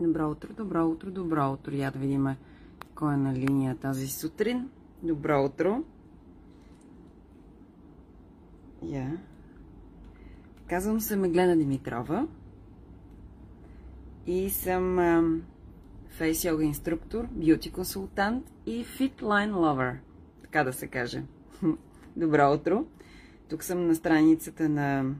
[0.00, 1.74] Добро утро, добро утро, добро утро.
[1.74, 2.26] Я да видим
[2.94, 4.70] кой е на линия тази сутрин.
[5.02, 5.84] Добро утро.
[8.82, 9.18] Я.
[10.68, 12.28] Казвам се Меглена Димитрова
[14.26, 15.42] и съм
[16.08, 19.96] фейс йога инструктор, бюти консултант и line lover,
[20.42, 21.22] така да се каже.
[22.16, 22.86] Добро утро!
[23.48, 25.14] Тук съм на страницата на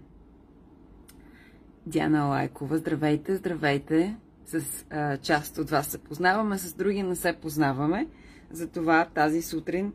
[1.87, 2.79] Диана Лайкова.
[2.79, 4.17] Здравейте, здравейте!
[4.49, 8.07] С а, част от вас се познаваме, с други не се познаваме.
[8.51, 9.93] Затова тази сутрин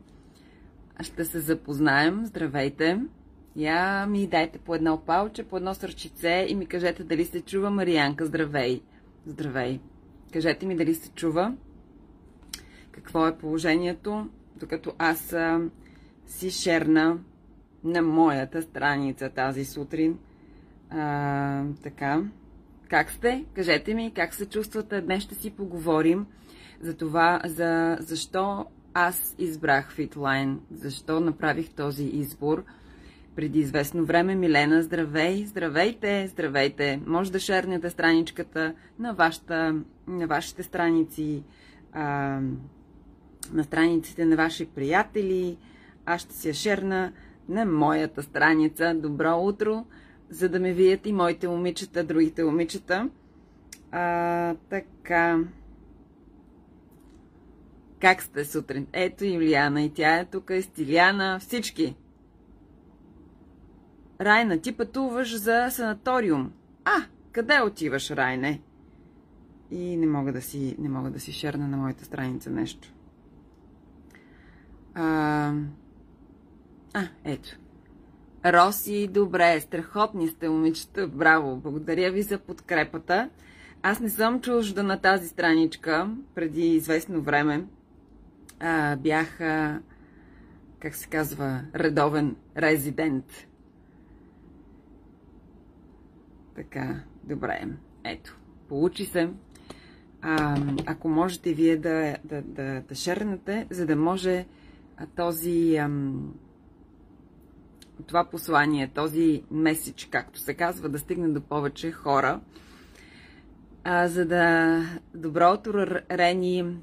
[1.00, 2.26] ще се запознаем.
[2.26, 3.00] Здравейте!
[3.56, 7.70] Я ми дайте по едно палче, по едно сърчице и ми кажете дали се чува
[7.70, 8.26] Марианка.
[8.26, 8.82] Здравей!
[9.26, 9.80] Здравей!
[10.32, 11.54] Кажете ми дали се чува.
[12.90, 15.60] Какво е положението, докато аз а,
[16.26, 17.18] си шерна
[17.84, 20.18] на моята страница тази сутрин.
[20.90, 22.22] А, така.
[22.88, 23.44] Как сте?
[23.54, 25.00] Кажете ми как се чувствате.
[25.00, 26.26] Днес ще си поговорим
[26.80, 32.64] за това, за защо аз избрах Fitline, защо направих този избор.
[33.36, 37.00] Преди известно време, Милена, здравей, здравейте, здравейте.
[37.06, 39.74] Може да шернете страничката на, вашата,
[40.06, 41.42] на вашите страници,
[41.92, 42.40] а,
[43.52, 45.56] на страниците на ваши приятели.
[46.06, 47.12] Аз ще си я шерна
[47.48, 48.94] на моята страница.
[48.94, 49.84] Добро утро!
[50.30, 53.10] За да ме видят и моите момичета, другите момичета.
[53.90, 55.44] А, така.
[58.00, 58.86] Как сте сутрин?
[58.92, 61.96] Ето Юлиана и тя е тук, е Стиляна, всички.
[64.20, 66.52] Райна, ти пътуваш за санаториум.
[66.84, 66.96] А,
[67.32, 68.60] къде отиваш, Райне?
[69.70, 72.92] И не мога да си, не мога да си шерна на моята страница нещо.
[74.94, 75.52] А,
[76.94, 77.58] а ето.
[78.44, 83.30] Роси, добре, страхотни сте, момичета, браво, благодаря ви за подкрепата.
[83.82, 86.10] Аз не съм чужда на тази страничка.
[86.34, 87.64] Преди известно време
[88.60, 89.80] а, бях, а,
[90.78, 93.46] как се казва, редовен резидент.
[96.54, 97.68] Така, добре.
[98.04, 98.38] Ето,
[98.68, 99.30] получи се.
[100.22, 100.56] А,
[100.86, 104.46] ако можете вие да, да, да, да шернете, за да може
[105.16, 105.76] този...
[105.76, 106.34] Ам,
[108.06, 112.40] това послание, този меседж, както се казва, да стигне до повече хора,
[113.84, 114.80] а, за да
[115.14, 116.76] добро утро, Рени,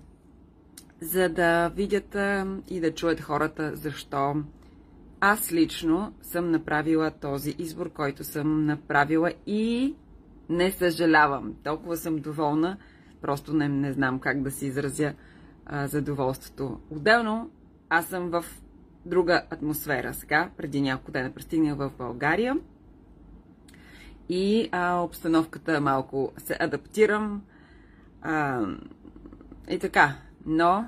[1.01, 4.43] за да видят а, и да чуят хората защо
[5.23, 9.95] аз лично съм направила този избор, който съм направила и
[10.49, 11.53] не съжалявам.
[11.63, 12.77] Толкова съм доволна,
[13.21, 15.13] просто не, не знам как да си изразя
[15.65, 16.79] а, задоволството.
[16.89, 17.51] Отделно,
[17.89, 18.45] аз съм в
[19.05, 20.49] друга атмосфера сега.
[20.57, 22.57] Преди няколко дена пристигнах в България
[24.29, 27.41] и а, обстановката малко се адаптирам.
[28.21, 28.65] А,
[29.69, 30.85] и така, но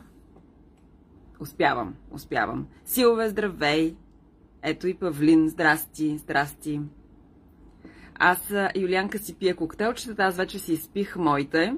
[1.39, 2.67] успявам, успявам.
[2.85, 3.95] Силове, здравей!
[4.61, 6.81] Ето и Павлин, здрасти, здрасти.
[8.15, 11.77] Аз, Юлианка, си пия коктейлчета, аз вече си изпих моите.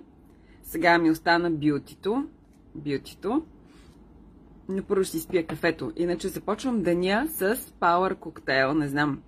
[0.64, 2.28] Сега ми остана бютито.
[2.76, 3.46] Бютито
[4.70, 5.92] но първо ще изпия кафето.
[5.96, 8.74] Иначе започвам деня с Power коктейл.
[8.74, 9.22] Не знам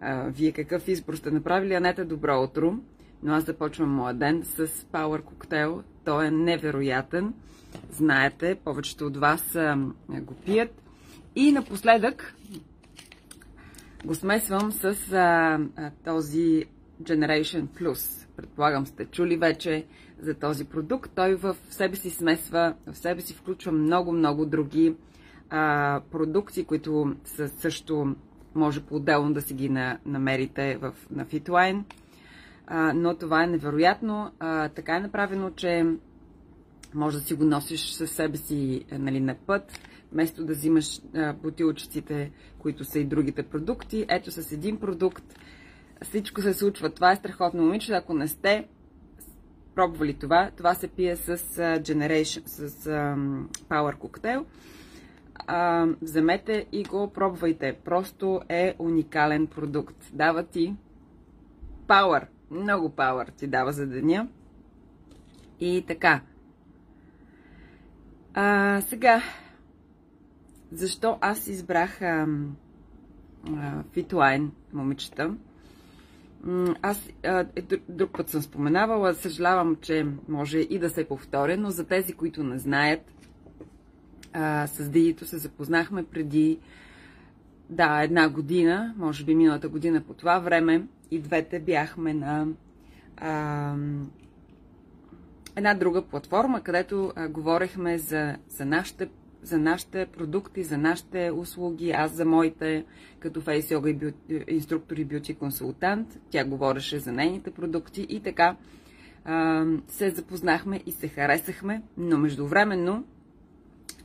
[0.00, 1.74] а, вие какъв избор сте направили.
[1.74, 2.74] Анета, добро утро.
[3.22, 5.82] Но аз започвам моя ден с Power коктейл.
[6.04, 7.34] Той е невероятен.
[7.90, 9.78] Знаете, повечето от вас а,
[10.08, 10.82] го пият.
[11.36, 12.34] И напоследък
[14.04, 16.64] го смесвам с а, а, този
[17.02, 18.26] Generation Plus.
[18.36, 19.86] Предполагам сте чули вече
[20.20, 21.12] за този продукт.
[21.14, 24.94] Той в себе си смесва, в себе си включва много-много други
[25.50, 28.14] а, продукти, които са също
[28.54, 31.82] може по-отделно да си ги на, намерите в, на Fitline.
[32.66, 34.32] А, но това е невероятно.
[34.38, 35.86] А, така е направено, че
[36.94, 39.80] може да си го носиш със себе си нали, на път,
[40.12, 44.06] вместо да взимаш а, бутилчиците, които са и другите продукти.
[44.08, 45.24] Ето с един продукт
[46.02, 46.90] всичко се случва.
[46.90, 47.92] Това е страхотно момиче.
[47.92, 48.68] Ако не сте,
[49.78, 50.50] пробвали това.
[50.56, 52.70] Това се пие с Generation, с
[53.68, 54.44] Power Cocktail.
[56.02, 57.76] Вземете и го пробвайте.
[57.84, 59.96] Просто е уникален продукт.
[60.12, 60.76] Дава ти
[61.86, 62.26] Power.
[62.50, 64.28] Много Power ти дава за деня.
[65.60, 66.20] И така.
[68.34, 69.22] А, сега,
[70.72, 72.00] защо аз избрах
[73.94, 75.34] Fitline, момичета?
[76.82, 81.70] Аз а, е, друг път съм споменавала, съжалявам, че може и да се повторя, но
[81.70, 83.00] за тези, които не знаят,
[84.32, 86.58] а, с Дидито се запознахме преди
[87.70, 92.46] да, една година, може би миналата година по това време, и двете бяхме на
[93.16, 93.74] а,
[95.56, 99.08] една друга платформа, където а, говорихме за, за, нашите,
[99.42, 102.84] за нашите продукти, за нашите услуги, аз за моите,
[103.18, 104.06] като фейс йога бю,
[104.48, 106.18] инструктор и бюти консултант.
[106.30, 108.56] Тя говореше за нейните продукти и така
[109.24, 113.04] а, се запознахме и се харесахме, но междувременно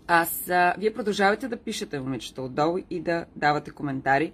[0.07, 4.33] аз, а, вие продължавате да пишете, момичета, отдолу и да давате коментари.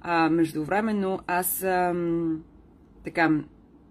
[0.00, 1.94] А, междувременно аз а,
[3.04, 3.40] така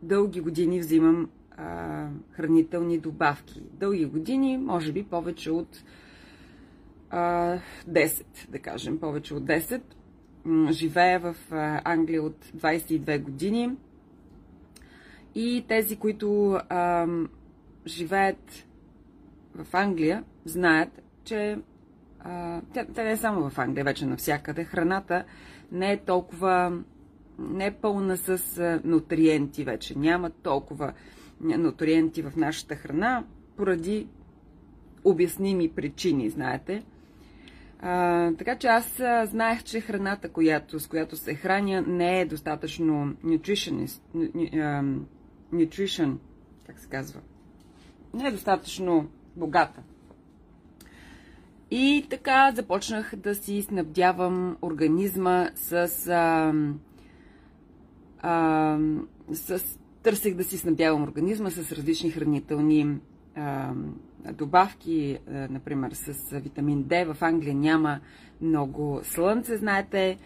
[0.01, 3.61] дълги години взимам а, хранителни добавки.
[3.73, 5.83] Дълги години, може би повече от
[7.11, 9.81] 10, да кажем, повече от 10.
[10.71, 11.35] Живея в
[11.83, 13.75] Англия от 22 години.
[15.35, 16.59] И тези, които
[17.87, 18.65] живеят
[19.55, 21.57] в Англия, знаят, че
[22.73, 24.63] тя, тя не е само в Англия, вече навсякъде.
[24.63, 25.23] Храната
[25.71, 26.83] не е толкова,
[27.39, 29.97] не е пълна с нутриенти вече.
[29.97, 30.93] Няма толкова
[31.41, 33.23] нутриенти в нашата храна,
[33.57, 34.07] поради
[35.03, 36.83] обясними причини, знаете.
[37.81, 42.25] А, така че аз а, знаех, че храната, която, с която се храня, не е
[42.25, 43.15] достатъчно
[45.53, 46.17] nutrition,
[46.67, 47.19] как се казва,
[48.13, 49.81] не е достатъчно богата.
[51.71, 55.73] И така започнах да си снабдявам организма с,
[56.07, 56.53] а,
[58.19, 58.77] а,
[59.31, 59.63] с
[60.03, 62.97] търсех да си снабдявам организма с различни хранителни
[64.33, 67.13] добавки, например с витамин D.
[67.13, 67.99] В Англия няма
[68.41, 70.17] много слънце, знаете,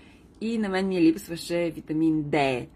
[0.42, 2.68] и на мен ми липсваше витамин D.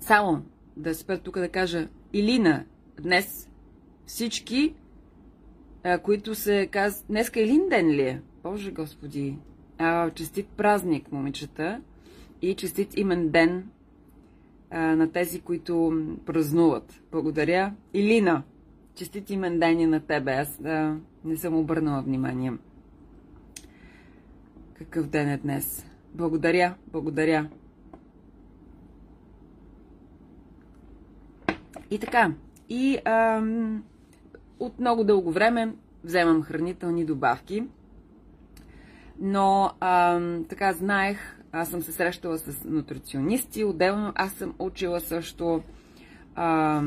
[0.00, 0.42] Само
[0.76, 2.64] да спра тук да кажа, Илина,
[3.02, 3.50] днес
[4.06, 4.74] всички,
[6.02, 8.22] които се казват, днеска Илин ден ли е?
[8.42, 9.38] Боже Господи!
[10.14, 11.80] Честит празник, момичета,
[12.42, 13.70] и честит имен ден
[14.74, 17.02] на тези, които празнуват.
[17.12, 17.72] Благодаря.
[17.94, 18.42] Илина,
[18.94, 20.32] честит имен ден на тебе.
[20.32, 22.52] Аз а, не съм обърнала внимание.
[24.74, 25.86] Какъв ден е днес?
[26.14, 27.48] Благодаря, благодаря.
[31.90, 32.32] И така,
[32.68, 33.84] и ам,
[34.58, 35.74] от много дълго време
[36.04, 37.64] вземам хранителни добавки,
[39.20, 45.62] но ам, така знаех аз съм се срещала с нутриционисти, отделно аз съм учила също
[46.34, 46.82] а,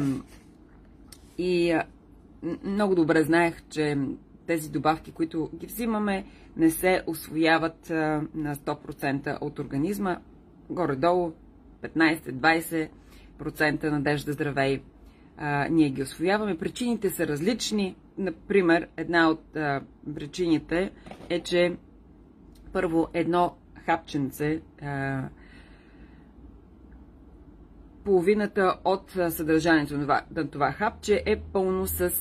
[1.37, 1.79] и
[2.63, 3.97] много добре знаех, че
[4.47, 6.25] тези добавки, които ги взимаме,
[6.57, 10.17] не се освояват а, на 100% от организма.
[10.69, 11.31] Горе-долу
[11.83, 14.81] 15-20% надежда здравей
[15.37, 16.57] а, ние ги освояваме.
[16.57, 17.95] Причините са различни.
[18.17, 19.81] Например, една от а,
[20.15, 20.91] причините
[21.29, 21.75] е, че
[22.73, 23.55] първо едно
[23.87, 24.61] хапченце,
[28.03, 32.11] половината от съдържанието на това хапче е пълно с,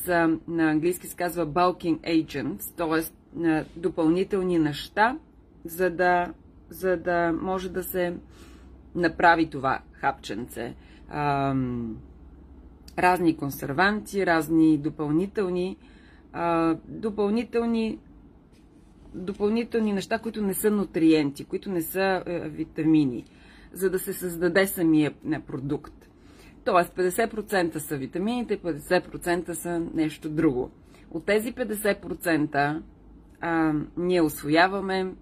[0.49, 3.65] на английски се казва bulking agents, т.е.
[3.81, 5.17] допълнителни неща,
[5.65, 6.33] за да,
[6.71, 8.17] за да може да се
[8.95, 10.75] направи това хапченце.
[12.99, 15.77] разни консерванти, разни допълнителни,
[16.89, 17.99] допълнителни
[19.17, 23.25] допълнителни неща, които не са нутриенти, които не са е, витамини,
[23.73, 26.09] за да се създаде самия не, продукт.
[26.65, 30.71] Тоест 50% са витамините, 50% са нещо друго.
[31.11, 32.83] От тези 50%
[33.41, 35.13] а, ние освояваме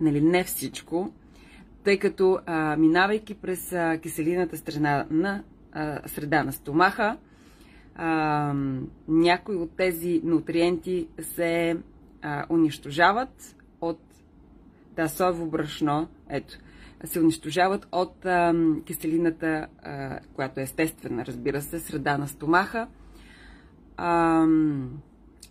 [0.00, 1.12] нали, не всичко,
[1.84, 5.42] тъй като а, минавайки през а, киселината страна на
[5.72, 7.16] а, среда на стомаха,
[7.94, 8.54] а,
[9.08, 11.76] някои от тези нутриенти се
[12.22, 14.00] а, унищожават от
[14.96, 16.58] да, соево брашно, ето,
[17.04, 22.88] се унищожават от а, киселината, а, която е естествена, разбира се, среда на стомаха.
[23.96, 24.46] А,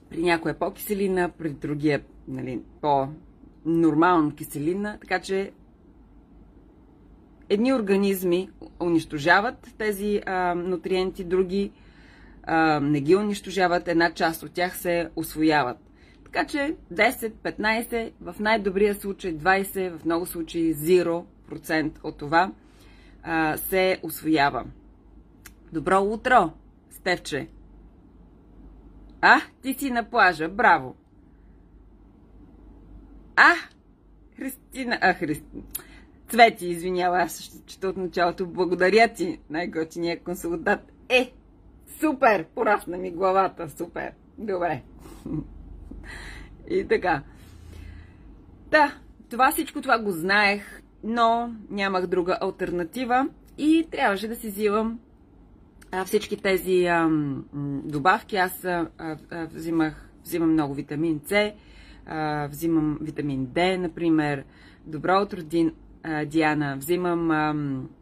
[0.10, 5.52] при някоя по-киселина, при другия нали, по-нормална киселина, така че
[7.50, 8.50] едни организми
[8.82, 11.72] унищожават тези а, нутриенти, други
[12.44, 15.78] а, не ги унищожават, една част от тях се освояват.
[16.32, 22.52] Така че 10, 15, в най-добрия случай 20, в много случаи 0% от това
[23.24, 24.66] а, се освоява.
[25.72, 26.52] Добро утро,
[26.90, 27.48] Стевче!
[29.22, 30.96] А, ти си на плажа, браво!
[33.36, 33.54] А,
[34.38, 35.64] Христина, а, Христина.
[36.30, 38.48] Цвети, извинява, аз ще чета от началото.
[38.48, 40.82] Благодаря ти, най-готиния консултант.
[41.10, 41.32] Е,
[42.00, 42.46] супер!
[42.56, 44.12] Порафна ми главата, супер.
[44.38, 44.84] Добре.
[46.70, 47.24] И така.
[48.72, 48.94] Да,
[49.30, 55.00] това всичко това го знаех, но нямах друга альтернатива и трябваше да си взимам
[56.06, 57.10] всички тези а,
[57.84, 58.38] добавки.
[58.38, 61.52] Аз а, а, взимах, взимам много витамин С,
[62.06, 64.44] а, взимам витамин Д, например.
[64.86, 65.72] Добро утро, Дин,
[66.04, 66.76] а, Диана.
[66.78, 67.56] Взимам а,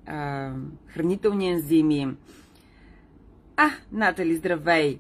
[0.05, 0.51] а,
[0.87, 2.15] хранителни ензими.
[3.57, 4.99] А, Натали, здравей!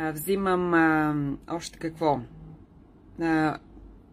[0.00, 1.14] А, взимам а,
[1.50, 2.20] още какво?
[3.20, 3.58] А,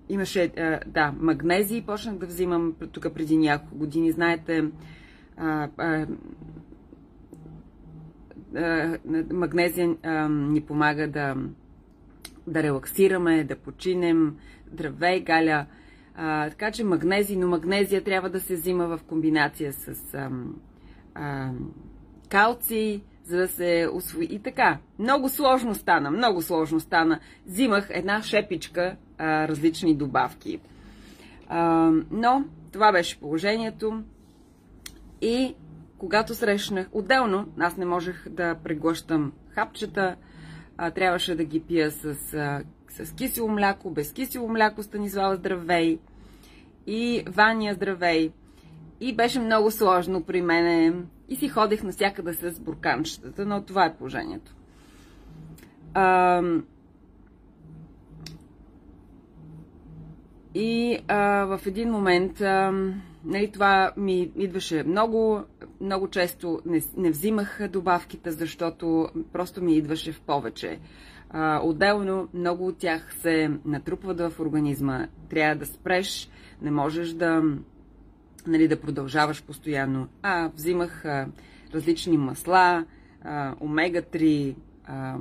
[0.10, 4.12] имаше, а, да, магнезии почнах да взимам тук преди няколко години.
[4.12, 4.65] Знаете,
[5.38, 6.08] а, а,
[8.56, 8.98] а,
[9.34, 11.36] магнезия а, ни помага да,
[12.48, 14.38] да релаксираме, да починем.
[14.68, 15.65] Здравей, Галя!
[16.15, 20.30] А, така че магнезия, но магнезия трябва да се взима в комбинация с а,
[21.15, 21.51] а,
[22.30, 24.25] калций, за да се освои.
[24.25, 27.20] И така, много сложно стана, много сложно стана.
[27.46, 30.60] Взимах една шепичка а, различни добавки.
[31.48, 34.03] А, но това беше положението.
[35.22, 35.55] И
[35.98, 40.15] когато срещнах, отделно, аз не можех да преглъщам хапчета,
[40.77, 46.00] а, трябваше да ги пия с, а, с кисело мляко, без кисело мляко, Станислава здравей
[46.88, 48.32] и Ваня здравей.
[48.99, 50.93] И беше много сложно при мене
[51.29, 54.55] и си ходих навсякъде с бурканчетата, но това е положението.
[55.93, 56.41] А,
[60.55, 62.71] и а, в един момент а,
[63.25, 65.43] нали, това ми идваше много,
[65.81, 70.79] много често не, не взимах добавките, защото просто ми идваше в повече.
[71.29, 75.07] А, отделно много от тях се натрупват в организма.
[75.29, 76.29] Трябва да спреш,
[76.61, 77.43] не можеш да
[78.47, 80.07] нали, да продължаваш постоянно.
[80.21, 81.27] А, взимах а,
[81.73, 82.85] различни масла,
[83.23, 85.17] а, омега-3, а,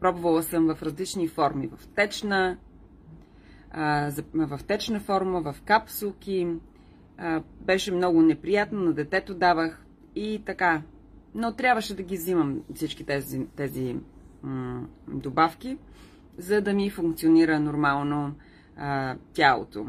[0.00, 2.56] пробвала съм в различни форми, в течна,
[3.70, 6.48] а, в течна форма, в капсулки.
[7.18, 9.84] А, беше много неприятно, на детето давах
[10.14, 10.82] и така.
[11.34, 13.96] Но трябваше да ги взимам всички тези, тези
[14.42, 15.78] м- добавки,
[16.38, 18.34] за да ми функционира нормално
[18.76, 19.86] а, тялото,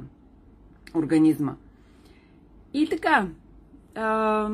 [0.96, 1.56] организма.
[2.74, 3.28] И така.
[3.96, 4.50] А,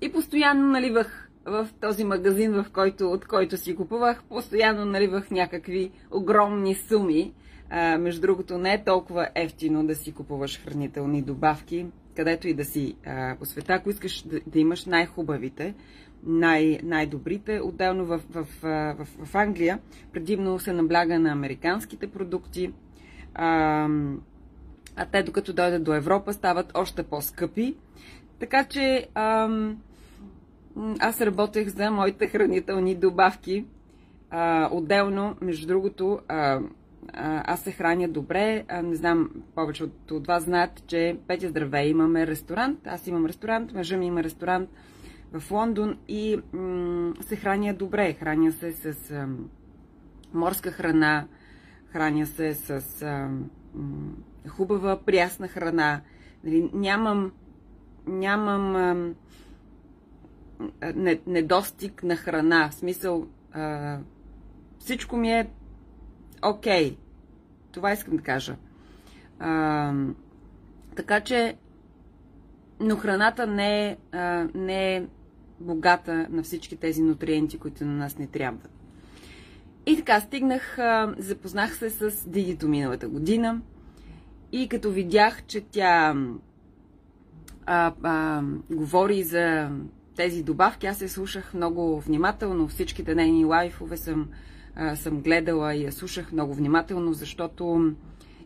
[0.00, 5.90] и постоянно наливах в този магазин, в който, от който си купувах, постоянно наливах някакви
[6.10, 7.32] огромни суми.
[7.70, 11.86] А, между другото, не е толкова ефтино да си купуваш хранителни добавки,
[12.16, 15.74] където и да си а, по света, ако искаш да, да имаш най-хубавите,
[16.22, 17.60] най- най-добрите.
[17.60, 19.78] Отделно в, в, в, в Англия
[20.12, 22.72] предимно се набляга на американските продукти.
[23.34, 23.88] А,
[24.96, 27.74] а те докато дойдат до Европа стават още по-скъпи.
[28.40, 29.76] Така че ам,
[30.98, 33.64] аз работех за моите хранителни добавки.
[34.30, 36.60] А, отделно, между другото, а,
[37.12, 38.64] а, аз се храня добре.
[38.68, 42.78] А, не знам, повече от, вас знаят, че Петя Здраве имаме ресторант.
[42.86, 44.70] Аз имам ресторант, мъжа ми има ресторант
[45.32, 48.12] в Лондон и м- се храня добре.
[48.12, 49.28] Храня се с а,
[50.34, 51.26] морска храна,
[51.92, 53.02] храня се с
[53.74, 54.10] м-
[54.48, 56.00] хубава, прясна храна.
[56.44, 57.32] Нали, нямам,
[58.06, 59.12] нямам а,
[61.26, 62.68] недостиг на храна.
[62.68, 63.98] В смисъл, а,
[64.78, 65.50] всичко ми е
[66.42, 66.90] окей.
[66.90, 66.96] Okay.
[67.72, 68.56] Това искам да кажа.
[69.38, 69.92] А,
[70.96, 71.56] така че,
[72.80, 75.06] но храната не е, а, не е
[75.60, 78.70] богата на всички тези нутриенти, които на нас не трябват.
[79.86, 80.78] И така, стигнах,
[81.18, 83.60] запознах се с Дигито миналата година.
[84.52, 86.14] И като видях, че тя
[87.66, 89.70] а, а, говори за
[90.16, 92.68] тези добавки, аз се слушах много внимателно.
[92.68, 94.28] Всичките нейни лайфове съм,
[94.74, 97.92] а, съм гледала и я слушах много внимателно, защото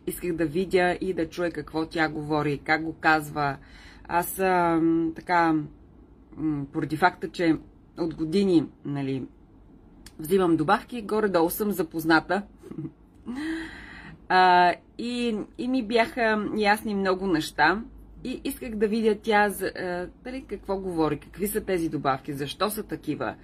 [0.07, 3.57] исках да видя и да чуя какво тя говори, как го казва.
[4.07, 4.81] Аз а,
[5.15, 5.55] така,
[6.73, 7.57] поради факта, че
[7.97, 9.27] от години нали,
[10.19, 12.41] взимам добавки, горе-долу съм запозната
[14.33, 17.81] А, и, и ми бяха ясни много неща.
[18.23, 22.83] И исках да видя тя а, дали, какво говори, какви са тези добавки, защо са
[22.83, 23.35] такива.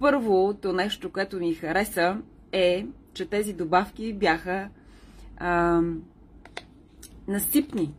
[0.00, 2.16] Първото нещо, което ми хареса
[2.52, 4.68] е, че тези добавки бяха
[5.36, 5.80] а,
[7.28, 7.94] насипни.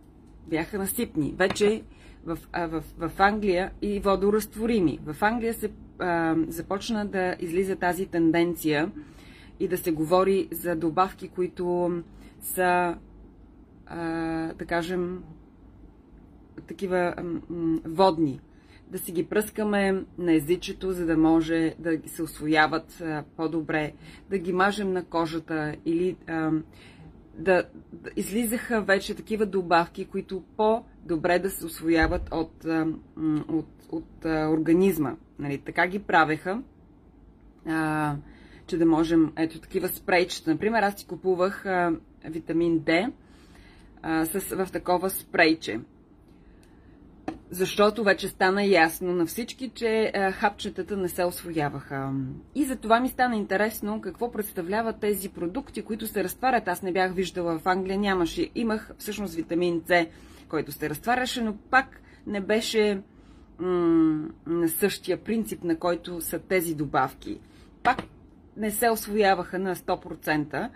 [0.48, 1.34] Бяха насипни.
[1.38, 1.82] Вече
[2.25, 5.00] в, а, в, в Англия и водоразтворими.
[5.06, 8.92] В Англия се а, започна да излиза тази тенденция
[9.60, 11.92] и да се говори за добавки, които
[12.48, 12.98] са,
[14.56, 15.24] да кажем,
[16.68, 17.13] такива
[17.86, 18.39] водни.
[18.92, 23.04] Да си ги пръскаме на езичето, за да може да се освояват
[23.36, 23.94] по-добре,
[24.30, 26.18] да ги мажем на кожата или
[27.34, 27.63] да,
[28.16, 32.66] излизаха вече такива добавки, които по-добре да се освояват от,
[33.50, 35.16] от, от, организма.
[35.39, 36.62] Нали, така ги правеха
[37.68, 38.16] а,
[38.68, 40.51] че да можем, ето такива спрейчета.
[40.51, 41.66] Например, аз си купувах
[42.29, 43.12] витамин D
[44.01, 45.79] а, с, в такова спрейче.
[47.50, 52.13] Защото вече стана ясно на всички, че а, хапчетата не се освояваха.
[52.55, 56.67] И за това ми стана интересно какво представляват тези продукти, които се разтварят.
[56.67, 58.50] Аз не бях виждала в Англия, нямаше.
[58.55, 60.05] Имах всъщност витамин С,
[60.50, 63.01] който се разтваряше, но пак не беше
[63.60, 67.39] на същия принцип, на който са тези добавки.
[67.84, 67.98] Пак
[68.57, 70.69] не се освояваха на 100%.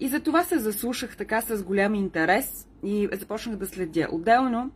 [0.00, 4.08] И за това се заслушах така с голям интерес и започнах да следя.
[4.12, 4.70] Отделно,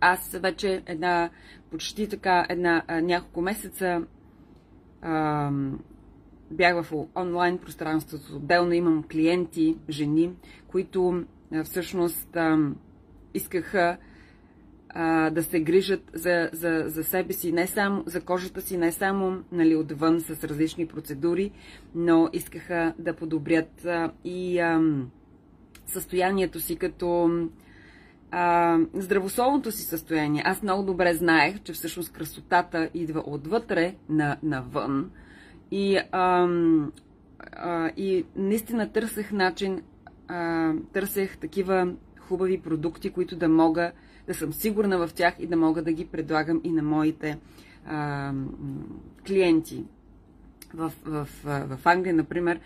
[0.00, 1.30] аз вече една,
[1.70, 4.02] почти така, една, няколко месеца
[5.02, 5.50] а,
[6.50, 8.36] бях в онлайн пространството.
[8.36, 10.30] Отделно имам клиенти, жени,
[10.68, 11.24] които
[11.64, 12.58] всъщност а,
[13.34, 13.96] искаха
[14.94, 18.92] а, да се грижат за, за, за себе си, не само за кожата си, не
[18.92, 21.50] само нали, отвън с различни процедури,
[21.94, 24.80] но искаха да подобрят а, и а,
[25.86, 27.30] състоянието си като
[28.30, 30.42] а, здравословното си състояние.
[30.46, 35.10] Аз много добре знаех, че всъщност красотата идва отвътре на, навън.
[35.70, 36.48] И, а,
[37.96, 39.82] и наистина търсех начин,
[40.28, 43.92] а, търсех такива хубави продукти, които да мога
[44.26, 47.38] да съм сигурна в тях и да мога да ги предлагам и на моите
[47.86, 48.32] а,
[49.26, 49.84] клиенти.
[50.74, 52.60] В, в, в Англия, например,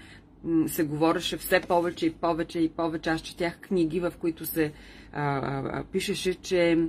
[0.66, 3.10] се говореше все повече и повече и повече.
[3.10, 4.72] Аз четях книги, в които се
[5.12, 6.88] а, а, пишеше, че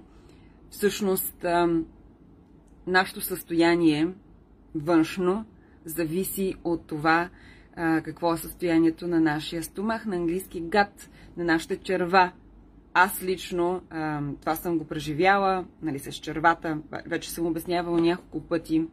[0.69, 1.81] всъщност а,
[2.88, 4.07] нашето състояние
[4.75, 5.45] външно
[5.86, 7.29] зависи от това
[7.75, 12.31] а, какво е състоянието на нашия стомах, на английски гад, на нашите черва,
[12.99, 13.81] аз лично
[14.41, 16.77] това съм го преживяла, нали, с червата.
[17.05, 18.87] Вече съм обяснявала няколко пъти,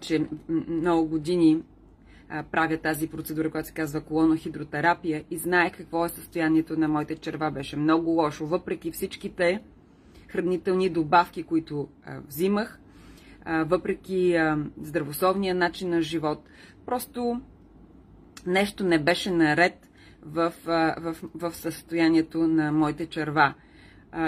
[0.00, 0.26] че
[0.68, 1.62] много години
[2.52, 7.50] правя тази процедура, която се казва колонохидротерапия и знаех какво е състоянието на моите черва.
[7.50, 9.62] Беше много лошо, въпреки всичките
[10.28, 11.88] хранителни добавки, които
[12.28, 12.80] взимах,
[13.46, 16.48] въпреки а, здравословния начин на живот.
[16.86, 17.40] Просто
[18.46, 19.89] нещо не беше наред
[20.22, 23.54] в, в, в състоянието на моите черва.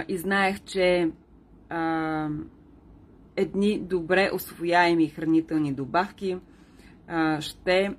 [0.08, 1.10] И знаех, че
[1.68, 2.28] а,
[3.36, 6.38] едни добре освояеми хранителни добавки
[7.08, 7.94] а, ще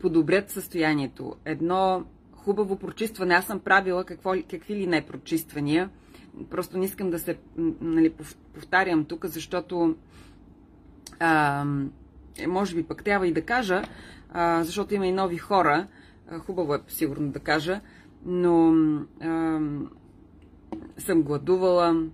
[0.00, 1.36] подобрят състоянието.
[1.44, 3.34] Едно хубаво прочистване.
[3.34, 5.90] Аз съм правила какво, какви ли не прочиствания.
[6.50, 7.38] Просто не искам да се
[7.80, 8.12] нали,
[8.54, 9.96] повтарям тук, защото
[11.20, 11.64] а,
[12.48, 13.82] може би пък трябва и да кажа,
[14.32, 15.86] а, защото има и нови хора,
[16.38, 17.80] Хубаво е сигурно да кажа,
[18.24, 18.72] но
[19.20, 19.60] а,
[20.98, 22.06] съм гладувала.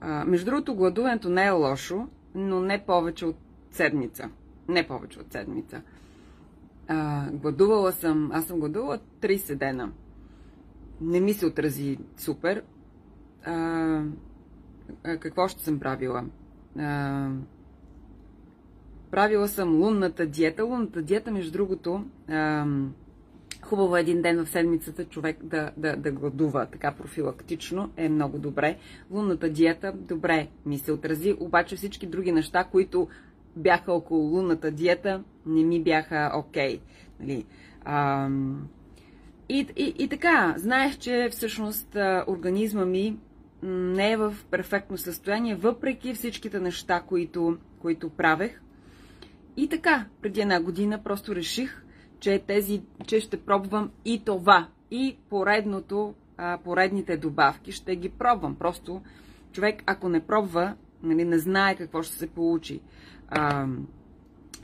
[0.00, 3.36] А, между другото, гладуването не е лошо, но не повече от
[3.70, 4.30] седмица.
[4.68, 5.82] Не повече от седмица.
[6.88, 9.92] А, гладувала съм, аз съм гладувала 30 дена.
[11.00, 12.62] Не ми се отрази супер.
[13.44, 14.02] А,
[15.02, 16.24] какво ще съм правила?
[16.78, 17.28] А,
[19.12, 20.64] Правила съм лунната диета.
[20.64, 22.04] Лунната диета, между другото,
[23.62, 28.38] хубаво е един ден в седмицата човек да, да, да гладува така профилактично, е много
[28.38, 28.76] добре.
[29.10, 33.08] Лунната диета, добре ми се отрази, обаче всички други неща, които
[33.56, 36.78] бяха около лунната диета, не ми бяха окей.
[36.78, 36.80] Okay,
[37.20, 37.44] нали?
[39.48, 41.96] и, и, и така, знаех, че всъщност
[42.26, 43.16] организма ми
[43.62, 48.62] не е в перфектно състояние, въпреки всичките неща, които, които правех.
[49.56, 51.84] И така, преди една година просто реших,
[52.20, 54.68] че, тези, че ще пробвам и това.
[54.90, 58.54] И поредното, а, поредните добавки ще ги пробвам.
[58.54, 59.02] Просто
[59.52, 62.80] човек, ако не пробва, нали, не знае какво ще се получи.
[63.28, 63.66] А,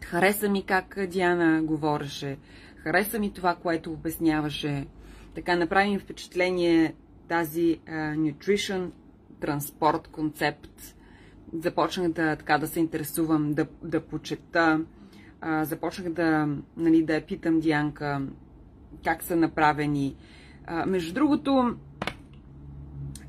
[0.05, 2.39] хареса ми как Диана говореше.
[2.77, 4.87] Хареса ми това, което обясняваше.
[5.35, 6.95] Така направи ми впечатление
[7.29, 8.91] тази а, nutrition
[9.41, 10.95] транспорт концепт
[11.53, 14.81] започнах да, така, да се интересувам, да, да почета.
[15.41, 18.23] А, започнах да, нали, да питам Дианка
[19.05, 20.17] как са направени.
[20.67, 21.77] А, между другото,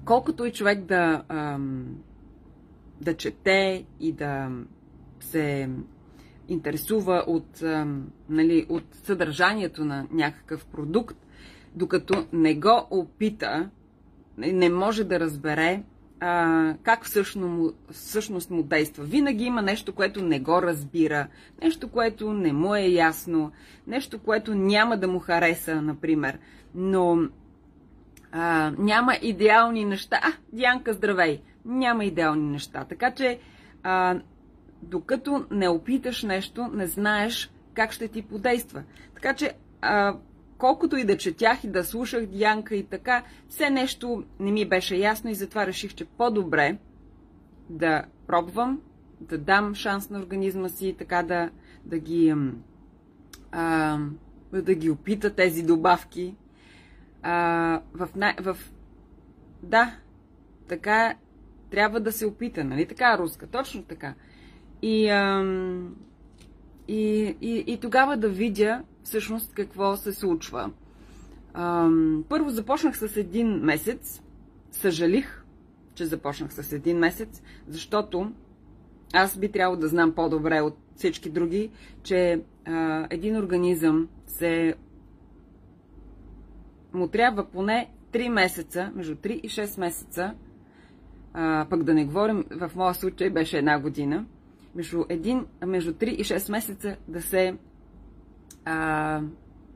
[0.05, 1.59] колкото и човек да, а,
[3.01, 4.51] да чете и да
[5.19, 5.69] се
[6.47, 7.87] интересува от, а,
[8.29, 11.17] нали, от съдържанието на някакъв продукт,
[11.75, 13.69] докато не го опита,
[14.37, 15.83] не може да разбере
[16.19, 19.03] а, как всъщност му, всъщност му действа.
[19.03, 21.27] Винаги има нещо, което не го разбира,
[21.61, 23.51] нещо, което не му е ясно,
[23.87, 26.39] нещо, което няма да му хареса, например.
[26.75, 27.17] Но
[28.31, 30.19] а, няма идеални неща.
[30.23, 31.41] А, Дианка, здравей!
[31.65, 32.85] Няма идеални неща.
[32.89, 33.39] Така че
[33.83, 34.19] а,
[34.81, 38.83] докато не опиташ нещо, не знаеш как ще ти подейства.
[39.15, 40.15] Така че, а,
[40.59, 44.95] колкото и да четях и да слушах Дианка и така, все нещо не ми беше
[44.95, 46.77] ясно и затова реших, че по-добре
[47.69, 48.81] да пробвам,
[49.21, 51.49] да дам шанс на организма си, така да,
[51.85, 52.35] да ги
[53.51, 53.97] а,
[54.53, 56.35] да ги опита тези добавки.
[57.21, 58.57] А, в, в,
[59.63, 59.95] да,
[60.67, 61.15] така
[61.71, 63.47] трябва да се опита, нали така, руска?
[63.47, 64.13] Точно така.
[64.81, 65.95] И, ам,
[66.87, 70.71] и, и, и тогава да видя всъщност какво се случва.
[72.29, 74.21] Първо започнах с един месец.
[74.71, 75.43] Съжалих,
[75.93, 78.31] че започнах с един месец, защото
[79.13, 81.71] аз би трябвало да знам по-добре от всички други,
[82.03, 82.41] че
[83.09, 84.75] един организъм се
[86.93, 90.33] му трябва поне 3 месеца, между 3 и 6 месеца,
[91.33, 94.25] а, пък да не говорим, в моя случай беше една година,
[94.75, 97.57] между, един, между 3 и 6 месеца да се
[98.69, 99.21] а,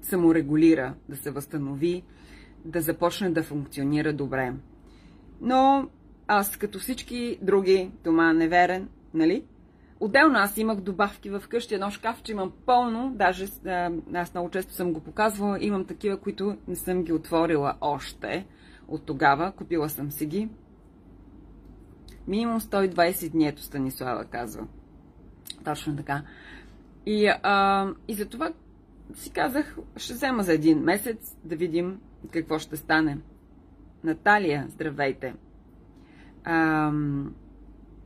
[0.02, 2.04] саморегулира, да се възстанови,
[2.66, 4.54] да започне да функционира добре.
[5.42, 5.90] Но
[6.28, 9.44] аз, като всички други, дома неверен, нали?
[10.00, 13.48] Отделно аз имах добавки в къщи, едно шкафче имам пълно, даже
[14.14, 18.46] аз много често съм го показвала, имам такива, които не съм ги отворила още
[18.88, 20.50] от тогава, купила съм си ги.
[22.28, 24.68] Минимум 120 дни, ето Станислава казва.
[25.66, 26.24] Точно така.
[27.06, 28.52] И, а, и за това
[29.16, 32.00] си казах, ще взема за един месец да видим
[32.32, 33.18] какво ще стане.
[34.04, 35.34] Наталия, здравейте!
[36.44, 36.92] А,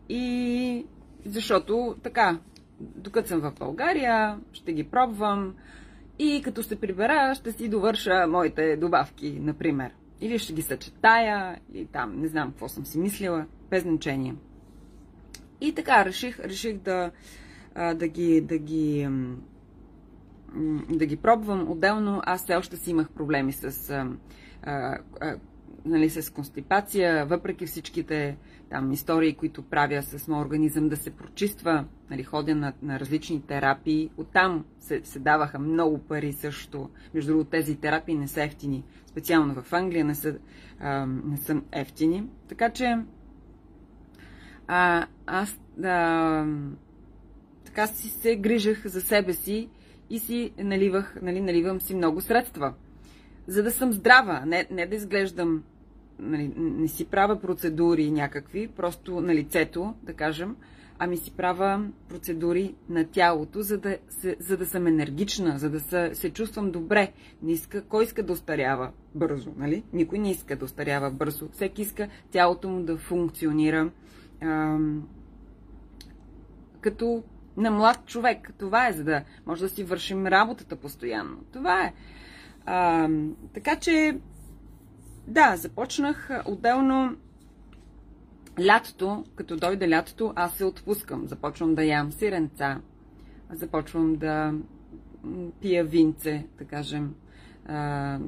[0.09, 0.85] и
[1.25, 2.39] защото така,
[2.79, 5.55] докато съм в България, ще ги пробвам
[6.19, 9.91] и като се прибера, ще си довърша моите добавки, например.
[10.21, 14.35] Или ще ги съчетая, или там, не знам какво съм си мислила, без значение.
[15.61, 17.11] И така, реших, реших да,
[17.75, 19.09] да ги, да ги
[20.89, 22.21] да ги пробвам отделно.
[22.25, 23.89] Аз все още си имах проблеми с,
[24.63, 25.35] а, а,
[25.85, 28.37] нали, с констипация, въпреки всичките
[28.69, 33.41] там истории, които правя с моят организъм да се прочиства, нали, ходя на, на различни
[33.41, 34.09] терапии.
[34.17, 36.89] Оттам се, се даваха много пари също.
[37.13, 38.83] Между другото, тези терапии не са ефтини.
[39.05, 40.37] Специално в Англия не са,
[40.79, 42.23] а, не са ефтини.
[42.47, 42.97] Така че
[44.67, 46.45] а, аз да,
[47.65, 49.69] така си се грижах за себе си
[50.09, 52.73] и си наливах, нали, наливам си много средства.
[53.47, 55.63] За да съм здрава, не, не да изглеждам
[56.19, 60.55] нали, не си правя процедури някакви, просто на лицето, да кажем,
[60.99, 65.79] ами си правя процедури на тялото, за да, се, за да съм енергична, за да
[65.79, 67.11] се, се чувствам добре.
[67.41, 69.83] Не иска, кой иска да остарява бързо, нали?
[69.93, 71.49] Никой не иска да остарява бързо.
[71.51, 73.91] Всеки иска тялото му да функционира
[74.41, 75.07] ам,
[76.81, 77.23] като
[77.57, 78.53] на млад човек.
[78.57, 81.37] Това е, за да може да си вършим работата постоянно.
[81.53, 81.93] Това е.
[82.65, 83.09] А,
[83.53, 84.17] така че
[85.27, 87.15] да, започнах отделно
[88.65, 91.27] лятото, като дойде лятото, аз се отпускам.
[91.27, 92.81] Започвам да ям сиренца,
[93.51, 94.53] започвам да
[95.61, 97.15] пия винце, да кажем,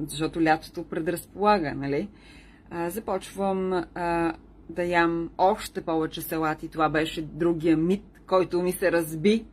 [0.06, 2.08] защото лятото предразполага, нали?
[2.88, 3.84] Започвам
[4.68, 6.68] да ям още повече салати.
[6.68, 9.44] Това беше другия мит, който ми се разби,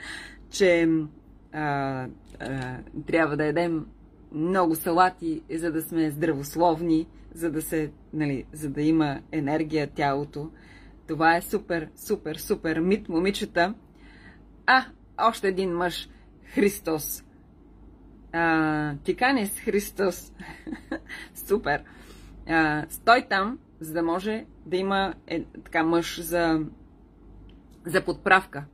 [0.50, 0.88] че
[1.52, 2.06] а,
[2.40, 3.86] а, трябва да едем
[4.32, 10.50] много салати, за да сме здравословни, за да, се, нали, за да има енергия тялото.
[11.06, 13.74] Това е супер, супер, супер мит, момичета.
[14.66, 14.84] А,
[15.20, 16.08] още един мъж.
[16.54, 17.24] Христос.
[18.32, 20.32] А, Тиканис Христос.
[21.34, 21.82] супер.
[22.48, 26.60] А, стой там, за да може да има е, така мъж за,
[27.86, 28.64] за подправка.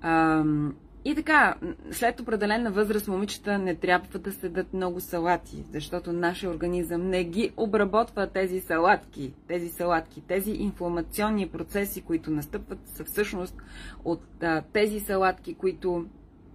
[0.00, 0.44] А,
[1.04, 1.54] и така,
[1.90, 7.52] след определена възраст момичета не трябва да седат много салати, защото нашия организъм не ги
[7.56, 13.56] обработва тези салатки, тези салатки, тези инфламационни процеси, които настъпват, са всъщност
[14.04, 16.06] от а, тези салатки, които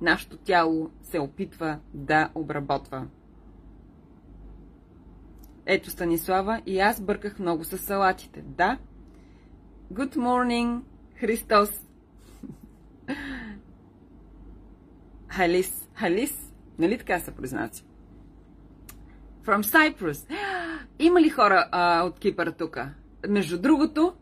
[0.01, 3.07] нашето тяло се опитва да обработва.
[5.65, 8.41] Ето Станислава и аз бърках много с салатите.
[8.41, 8.77] Да.
[9.93, 10.81] Good morning,
[11.15, 11.69] Христос.
[15.27, 15.89] Халис.
[15.93, 16.53] Халис?
[16.79, 17.83] Нали така се произнася?
[19.45, 20.33] From Cyprus.
[20.99, 22.77] Има ли хора а, от Кипър тук?
[23.29, 24.13] Между другото,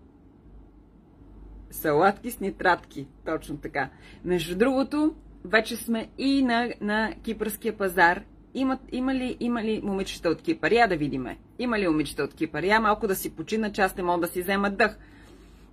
[1.71, 3.07] салатки с нитратки.
[3.25, 3.89] Точно така.
[4.25, 8.23] Между другото, вече сме и на, на кипърския пазар.
[8.53, 10.71] Има, има, ли, има ли момичета от Кипър?
[10.71, 11.37] Я да видиме.
[11.59, 12.63] Има ли момичета от Кипър?
[12.63, 14.97] Я малко да си почина, че аз не мога да си взема дъх.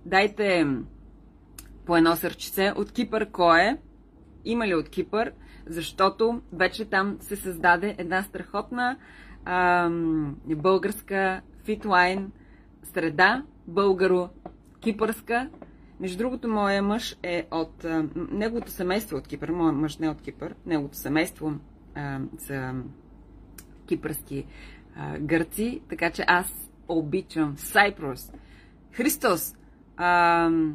[0.05, 0.67] Дайте
[1.89, 2.73] по едно сърчице.
[2.75, 3.77] От Кипър кой е?
[4.45, 5.31] Има ли от Кипър?
[5.67, 8.97] Защото вече там се създаде една страхотна
[9.45, 12.31] ам, българска фитлайн
[12.83, 15.49] среда, българо-кипърска.
[15.99, 17.85] Между другото, моя мъж е от...
[17.85, 19.49] А, неговото семейство е от Кипър.
[19.49, 20.55] Моя мъж не е от Кипър.
[20.65, 21.53] Неговото семейство
[21.95, 22.73] а, са
[23.87, 24.45] кипърски
[24.95, 28.33] а, гърци, така че аз обичам Cyprus.
[28.91, 29.55] Христос,
[29.97, 30.73] um,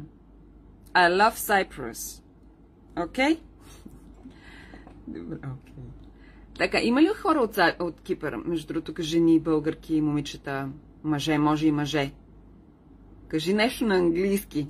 [0.95, 2.23] I love Cyprus.
[3.03, 3.39] Окей?
[5.07, 5.83] Добре, окей.
[6.57, 10.69] Така, има ли хора от, от Кипър, между другото, жени, българки, момичета,
[11.03, 12.11] мъже, може и мъже?
[13.27, 14.67] Кажи нещо на английски.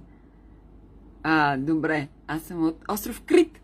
[1.24, 2.08] А, добре.
[2.28, 3.62] Аз съм от остров Крит.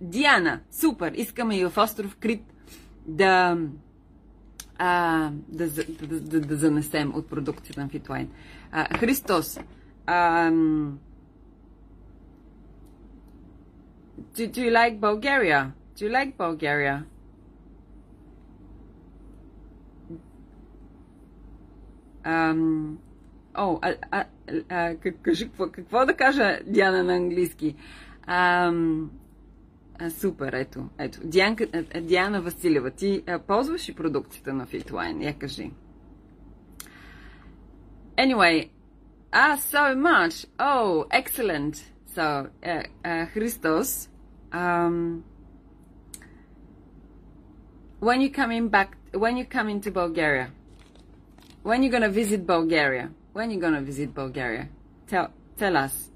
[0.00, 1.12] Диана, супер.
[1.12, 2.42] Искаме и в остров Крит
[3.06, 3.58] да,
[4.78, 5.84] а, да, да,
[6.20, 8.28] да, да, занесем от продукцията на Фитлайн.
[8.98, 9.58] Христос,
[10.06, 10.50] а,
[14.34, 15.72] do, do you like Bulgaria?
[15.96, 17.04] Do you like Bulgaria?
[22.24, 22.98] Um,
[23.54, 24.24] О, а, а,
[24.68, 27.76] а, кажи, какво, какво да кажа Диана на английски?
[28.26, 28.72] А,
[29.98, 30.88] а, супер, ето.
[30.98, 31.20] ето.
[31.24, 31.66] Дианка,
[32.00, 35.24] Диана Василева, ти а, ползваш и продукцията на Fitline?
[35.24, 35.70] Я кажи.
[38.16, 38.68] Anyway,
[39.32, 40.46] ah, so much.
[40.58, 41.74] Oh, excellent.
[42.16, 42.26] So,
[42.62, 44.09] uh, uh, Christos,
[44.52, 45.24] um,
[48.00, 50.50] when you coming back, when you come into Bulgaria,
[51.62, 54.68] when you're gonna visit Bulgaria, when you're gonna visit Bulgaria?
[55.06, 56.10] Tell tell us.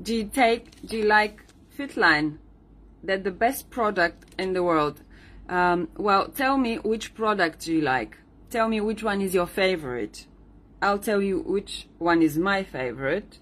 [0.00, 1.40] Do you take do you like
[1.76, 2.38] Fitline?
[3.02, 5.02] They're the best product in the world.
[5.48, 8.18] Um, well, tell me which product do you like.
[8.50, 10.26] Tell me which one is your favorite.
[10.82, 13.38] I'll tell you which one is my favorite.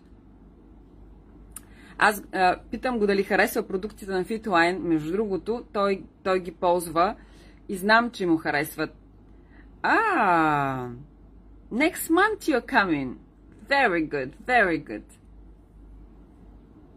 [1.99, 4.79] Аз а, питам го дали харесва продуктите на Fitline.
[4.79, 7.15] Между другото, той, той ги ползва
[7.69, 8.91] и знам, че му харесват
[9.85, 10.91] Ah,
[11.71, 13.19] next month you're coming.
[13.69, 15.05] Very good, very good.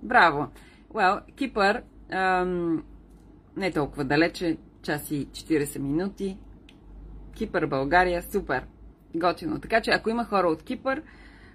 [0.03, 0.47] Браво.
[0.93, 2.83] Well, Кипър ам,
[3.57, 6.37] не толкова далече, час и 40 минути.
[7.35, 8.65] Кипър, България, супер.
[9.15, 9.59] Готино.
[9.59, 11.01] Така че ако има хора от Кипър,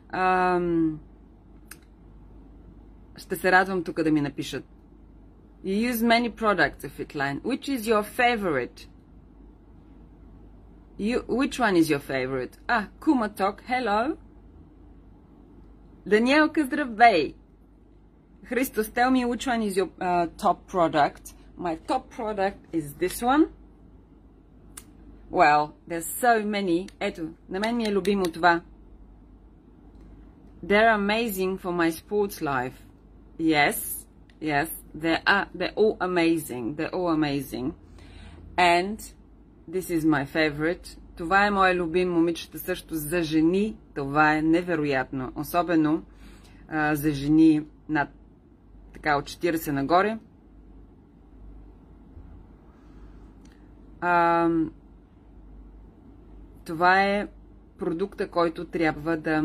[0.08, 1.00] ам,
[3.15, 4.65] ще се радвам тук да ми напишат.
[5.65, 7.41] You use many products of Fitline.
[7.41, 8.87] Which is your favorite?
[10.99, 12.57] You, which one is your favorite?
[12.67, 14.17] Ah, Kuma Talk, hello.
[16.07, 17.35] Danielka, здравей.
[18.47, 21.33] Christos, tell me which one is your uh, top product.
[21.57, 23.49] My top product is this one.
[25.29, 26.87] Well, there's so many.
[26.99, 28.61] Ето, на мен ми е любимо това.
[30.63, 32.73] They're amazing for my sports life.
[33.38, 34.06] Yes,
[34.40, 36.76] yes, they are, they're all amazing.
[36.76, 37.74] They're all amazing.
[38.56, 38.98] And
[39.68, 40.98] This is my favorite.
[41.16, 43.76] Това е моя любим момичета също за жени.
[43.94, 45.32] Това е невероятно.
[45.36, 46.02] Особено
[46.68, 48.08] а, за жени над
[48.92, 50.18] така от 40 нагоре.
[54.00, 54.48] А,
[56.64, 57.28] това е
[57.78, 59.44] продукта, който трябва да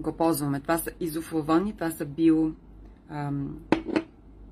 [0.00, 0.60] го ползваме.
[0.60, 2.52] Това са изофлавони, това са био...
[3.08, 3.58] Ам,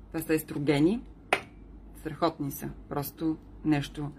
[0.07, 1.01] това са естрогени.
[1.99, 2.69] Страхотни са.
[2.89, 4.11] Просто нещо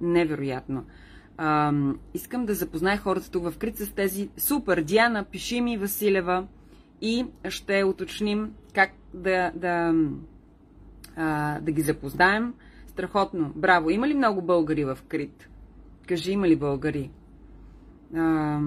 [0.00, 0.84] невероятно.
[1.36, 1.72] А,
[2.14, 4.82] искам да запозная хората тук в Крит с тези супер.
[4.82, 6.46] Диана, пиши ми Василева
[7.00, 9.94] и ще уточним как да, да,
[11.16, 12.54] а, да ги запознаем.
[12.86, 13.52] Страхотно.
[13.56, 13.90] Браво.
[13.90, 15.48] Има ли много българи в Крит?
[16.08, 17.10] Кажи, има ли българи?
[18.16, 18.60] А,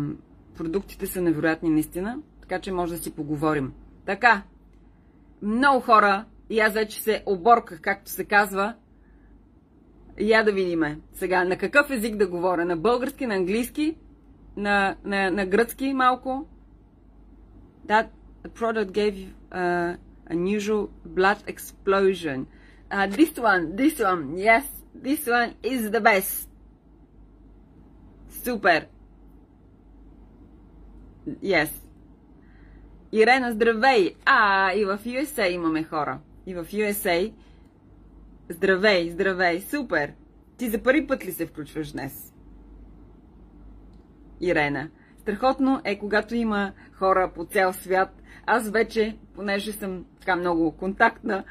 [0.59, 3.73] продуктите са невероятни наистина, така че може да си поговорим.
[4.05, 4.43] Така,
[5.41, 8.75] много хора, и аз вече се оборках, както се казва,
[10.19, 10.99] я да видиме.
[11.13, 12.65] Сега, на какъв език да говоря?
[12.65, 13.95] На български, на английски,
[14.57, 16.47] на, на, на гръцки малко?
[17.87, 18.07] That
[18.47, 19.97] product gave uh,
[20.31, 22.45] unusual blood explosion.
[22.91, 24.65] Uh, this one, this one, yes,
[25.05, 26.49] this one is the best.
[28.43, 28.98] Супер.
[31.27, 31.69] Yes.
[33.11, 34.15] Ирена, здравей!
[34.25, 36.19] А, и в USA имаме хора.
[36.45, 37.33] И в USA
[38.51, 40.13] Здравей, здравей, супер!
[40.57, 42.33] Ти за първи път ли се включваш днес?
[44.41, 44.89] Ирена.
[45.17, 48.21] Страхотно е, когато има хора по цял свят.
[48.45, 51.43] Аз вече, понеже съм така много контактна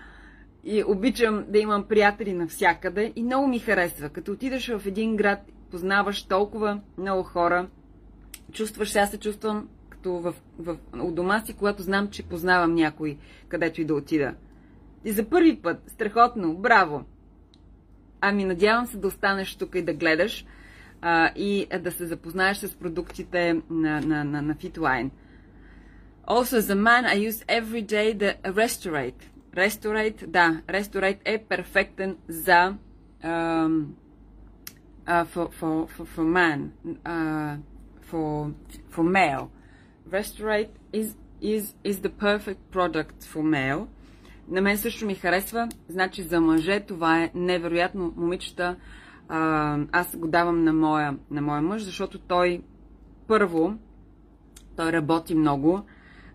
[0.65, 4.09] и обичам да имам приятели навсякъде и много ми харесва.
[4.09, 5.39] Като отидеш в един град,
[5.71, 7.69] познаваш толкова много хора,
[8.53, 13.17] чувстваш, сега се чувствам като в, в, у дома си, когато знам, че познавам някой,
[13.49, 14.35] където и да отида.
[15.05, 17.05] И за първи път, страхотно, браво!
[18.21, 20.47] Ами надявам се да останеш тук и да гледаш
[21.03, 25.11] а, и да се запознаеш с продуктите на, на, на, на Fitline.
[26.27, 29.23] Also, as a man, I use every day the Restorate.
[29.55, 32.75] Restorate, да, Restorate е перфектен за
[33.25, 33.87] um,
[35.07, 37.57] uh, for, for, for, for man, uh,
[38.11, 38.53] for,
[38.91, 39.51] for male.
[40.11, 41.09] Restorate is,
[41.41, 43.87] is, is the perfect product for male.
[44.49, 48.13] На мен също ми харесва, значи за мъже това е невероятно.
[48.17, 48.77] Момичета,
[49.93, 52.63] аз го давам на моя, на моя мъж, защото той
[53.27, 53.75] първо,
[54.77, 55.83] той работи много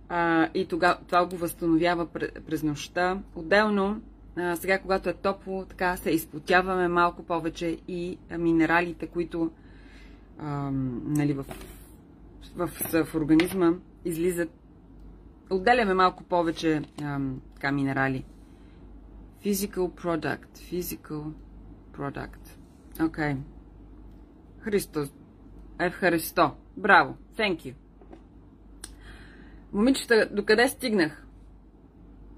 [0.09, 2.07] а, и тога, това го възстановява
[2.47, 3.19] през нощта.
[3.35, 4.01] Отделно,
[4.35, 9.51] а, сега когато е топло, така се изпотяваме малко повече и минералите, които
[10.43, 10.71] а,
[11.03, 11.45] нали, в,
[12.55, 12.67] в,
[13.05, 13.73] в, организма
[14.05, 14.49] излизат.
[15.49, 17.19] Отделяме малко повече а,
[17.55, 18.25] така, минерали.
[19.45, 20.57] Physical product.
[20.57, 21.31] Physical
[21.97, 22.57] product.
[22.99, 23.23] Окей.
[23.23, 23.37] Okay.
[24.59, 25.13] Христос.
[25.79, 26.51] Евхаристо.
[26.77, 27.17] Браво.
[27.37, 27.73] Thank you.
[29.73, 31.25] Момичета, докъде стигнах?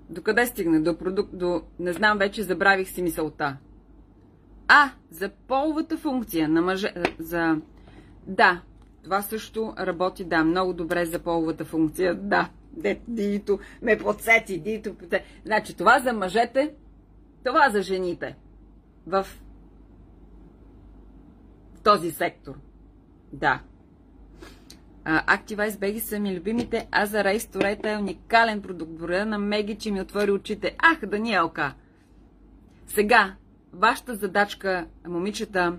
[0.09, 0.81] Докъде стигнах?
[0.81, 1.61] До продукт, до...
[1.79, 3.57] Не знам, вече забравих си мисълта.
[4.67, 6.93] А, за половата функция на мъже...
[7.19, 7.61] За...
[8.27, 8.61] Да,
[9.03, 12.49] това също работи, да, много добре за половата функция, да.
[13.07, 14.95] Дито ме подсети, дито.
[15.45, 16.73] Значи, това за мъжете,
[17.45, 18.35] това за жените.
[19.07, 19.27] В
[21.83, 22.53] този сектор.
[23.33, 23.61] Да.
[25.05, 28.91] Activize Беги са ми любимите, а за Рейс Торета е уникален продукт.
[28.91, 30.75] Благодаря на Меги, че ми отвори очите.
[30.77, 31.73] Ах, Даниелка!
[32.87, 33.35] Сега,
[33.73, 35.77] вашата задачка, момичета,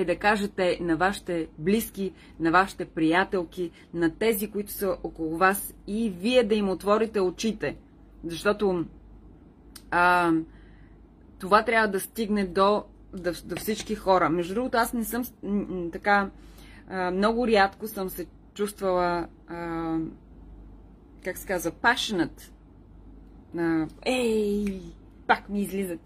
[0.00, 5.74] е да кажете на вашите близки, на вашите приятелки, на тези, които са около вас
[5.86, 7.76] и вие да им отворите очите.
[8.24, 8.84] Защото
[9.90, 10.32] а,
[11.38, 14.30] това трябва да стигне до, до, до всички хора.
[14.30, 15.24] Между другото, аз не съм
[15.92, 16.30] така.
[16.88, 19.96] А, много рядко съм се чувствала, а,
[21.24, 22.50] как се казва, passionate.
[24.06, 24.80] Ей,
[25.26, 26.00] пак ми излизат.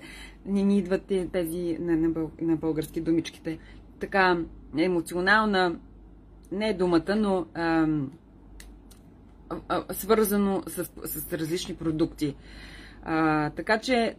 [0.47, 3.59] Не ми идват тези на, на, на български думичките.
[4.03, 4.39] Така
[4.79, 5.77] емоционална,
[6.53, 7.87] не е думата, но а,
[9.69, 12.37] а, свързано с, с различни продукти.
[13.03, 14.17] А, така че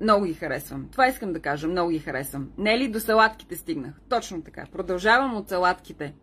[0.00, 0.88] много ги харесвам.
[0.92, 1.68] Това искам да кажа.
[1.68, 2.50] Много ги харесвам.
[2.58, 3.94] Не ли до салатките стигнах?
[4.08, 4.66] Точно така.
[4.72, 6.14] Продължавам от салатките.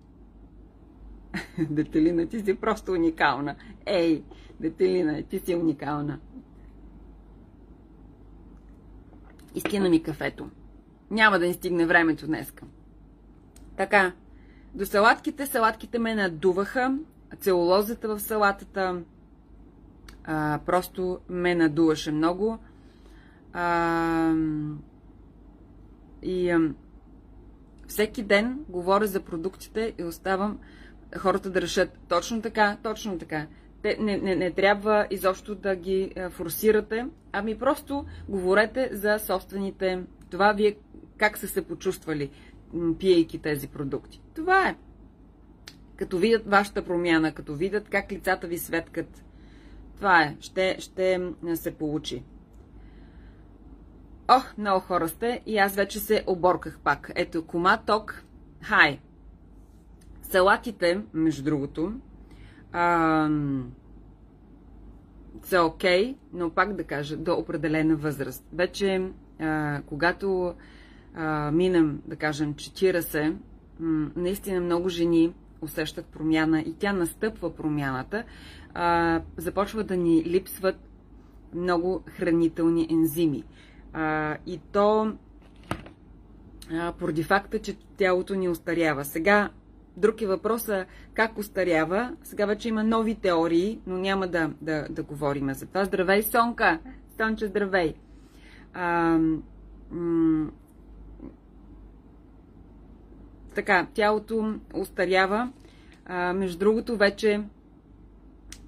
[1.70, 3.56] Детелина, ти си просто уникална.
[3.86, 4.24] Ей,
[4.60, 6.20] Детелина, ти си уникална.
[9.56, 10.50] Изкина ми кафето.
[11.16, 12.66] Няма да ни стигне времето днеска.
[13.78, 14.12] Така,
[14.74, 16.98] до салатките, салатките ме надуваха.
[17.40, 19.02] Целулозата в салатата
[20.24, 22.58] а, просто ме надуваше много.
[23.54, 24.34] А,
[26.22, 26.60] и а,
[27.88, 30.60] всеки ден говоря за продуктите и оставам
[31.18, 33.48] хората да решат точно така, точно така.
[33.82, 40.04] Те, не, не, не трябва изобщо да ги форсирате, ами просто говорете за собствените.
[40.30, 40.76] Това вие
[41.18, 42.30] как са се почувствали,
[43.00, 44.22] пиейки тези продукти.
[44.36, 44.76] Това е.
[45.96, 49.24] Като видят вашата промяна, като видят как лицата ви светкат,
[49.96, 50.36] това е.
[50.40, 51.22] Ще, ще
[51.56, 52.24] се получи.
[54.28, 57.12] Ох, много хора сте и аз вече се оборках пак.
[57.16, 58.24] Ето, кома ток.
[58.62, 59.00] Хай!
[60.22, 61.94] Салатите, между другото,
[62.72, 63.30] а,
[65.44, 68.46] са окей, okay, но пак да кажа, до определена възраст.
[68.54, 70.56] Вече, а, когато
[71.16, 73.36] а, минем, да кажем, 40,
[73.80, 78.24] м- наистина много жени усещат промяна и тя настъпва промяната,
[78.74, 80.90] а, започва да ни липсват
[81.54, 83.44] много хранителни ензими.
[83.94, 85.14] А, и то
[86.72, 89.06] а, поради факта, че тялото ни остарява.
[89.06, 89.50] Сега
[89.98, 92.16] Друг е въпроса как остарява.
[92.24, 95.86] Сега вече има нови теории, но няма да, да, да говорим за това.
[95.86, 96.80] Здравей, Сонка!
[97.18, 97.94] Сонче, здравей!
[98.74, 99.20] А,
[103.56, 105.52] така, тялото остарява.
[106.06, 107.42] А, между другото, вече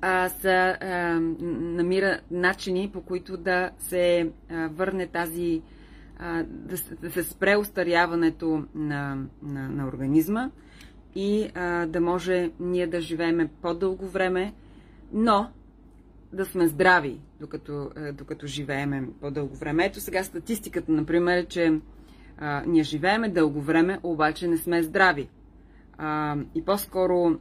[0.02, 1.20] а, са, а,
[1.50, 5.62] намира начини, по които да се а, върне тази,
[6.20, 10.50] а, да, да се спре остаряването на, на, на организма
[11.16, 14.54] и а, да може ние да живееме по-дълго време,
[15.14, 15.52] но
[16.34, 19.86] да сме здрави, докато, докато живееме по-дълго време.
[19.86, 21.80] Ето сега статистиката, например, е, че
[22.38, 25.30] а, ние живееме дълго време, обаче не сме здрави.
[25.98, 27.38] А, и по-скоро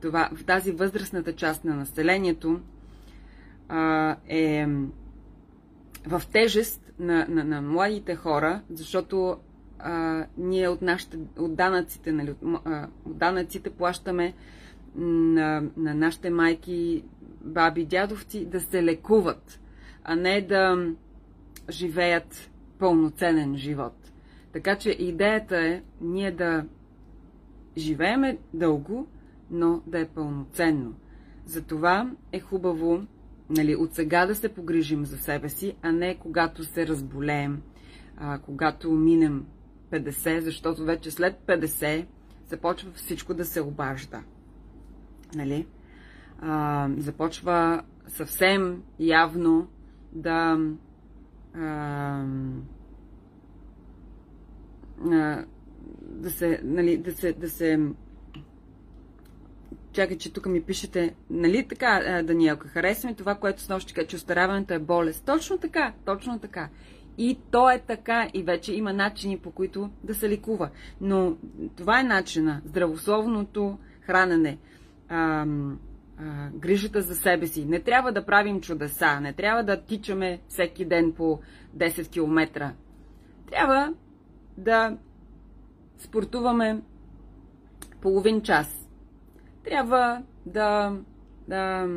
[0.00, 2.60] това, в тази възрастната част на населението
[3.68, 4.66] а, е
[6.06, 9.36] в тежест на, на, на младите хора, защото
[9.78, 14.34] а, ние от, нашите, от, данъците, нали, от, а, от данъците плащаме
[14.96, 17.04] на, на нашите майки,
[17.40, 19.60] баби, дядовци да се лекуват,
[20.04, 20.86] а не да
[21.70, 22.49] живеят
[22.80, 24.12] пълноценен живот.
[24.52, 26.64] Така че идеята е ние да
[27.76, 29.06] живееме дълго,
[29.50, 30.94] но да е пълноценно.
[31.44, 33.02] Затова е хубаво
[33.50, 37.62] нали, от сега да се погрижим за себе си, а не когато се разболеем,
[38.16, 39.46] а, когато минем
[39.92, 42.06] 50, защото вече след 50
[42.48, 44.22] започва всичко да се обажда.
[45.34, 45.66] Нали?
[46.40, 49.68] А, започва съвсем явно
[50.12, 50.58] да
[56.00, 57.78] да се, нали, да се, да се
[59.92, 64.74] Чакай, че тук ми пишете, нали така, Даниелка, харесваме това, което с нощи че остаряването
[64.74, 65.24] е болест.
[65.24, 66.68] Точно така, точно така.
[67.18, 70.70] И то е така и вече има начини по които да се ликува.
[71.00, 71.36] Но
[71.76, 72.62] това е начина.
[72.64, 74.58] Здравословното хранене.
[75.08, 75.46] А,
[76.54, 77.64] грижата за себе си.
[77.64, 79.20] Не трябва да правим чудеса.
[79.20, 81.40] Не трябва да тичаме всеки ден по
[81.76, 82.72] 10 км.
[83.50, 83.94] Трябва
[84.58, 84.96] да
[85.98, 86.82] спортуваме
[88.00, 88.88] половин час.
[89.64, 90.96] Трябва да,
[91.48, 91.88] да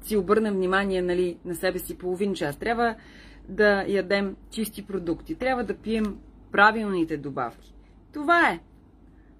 [0.00, 2.56] си обърнем внимание нали, на себе си половин час.
[2.56, 2.94] Трябва
[3.48, 5.34] да ядем чисти продукти.
[5.34, 6.18] Трябва да пием
[6.52, 7.74] правилните добавки.
[8.12, 8.60] Това е.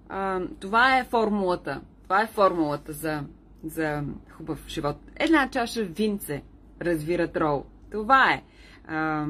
[0.09, 1.81] А, това е формулата.
[2.03, 3.25] Това е формулата за,
[3.65, 4.97] за хубав живот.
[5.17, 6.43] Една чаша винце
[6.83, 7.65] развира трол.
[7.91, 8.43] Това е.
[8.87, 9.27] А,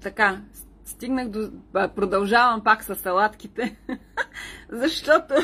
[0.00, 0.42] така,
[0.84, 1.50] стигнах до...
[1.72, 3.76] Продължавам пак с салатките,
[4.68, 5.34] защото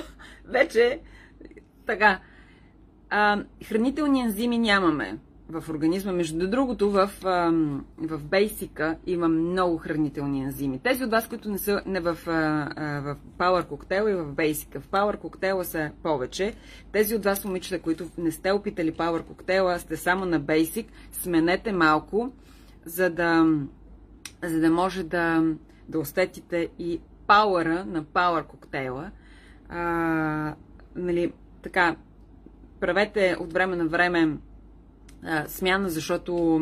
[0.44, 1.00] вече
[1.86, 2.20] така.
[3.10, 6.12] А, хранителни ензими нямаме в организма.
[6.12, 7.10] Между другото, в,
[7.98, 10.78] в бейсика има много хранителни ензими.
[10.78, 14.80] Тези от вас, които не са не в, в Power Cocktail и в бейсика.
[14.80, 16.54] В Power Cocktail са повече.
[16.92, 21.72] Тези от вас, момичета, които не сте опитали Power Cocktail, сте само на бейсик, сменете
[21.72, 22.32] малко,
[22.84, 23.46] за да,
[24.44, 25.54] за да може да,
[25.88, 29.10] да усетите и пауъра на Power коктейла.
[29.68, 30.54] А,
[30.96, 31.32] нали,
[31.62, 31.96] така,
[32.80, 34.36] правете от време на време
[35.46, 36.60] смяна, защото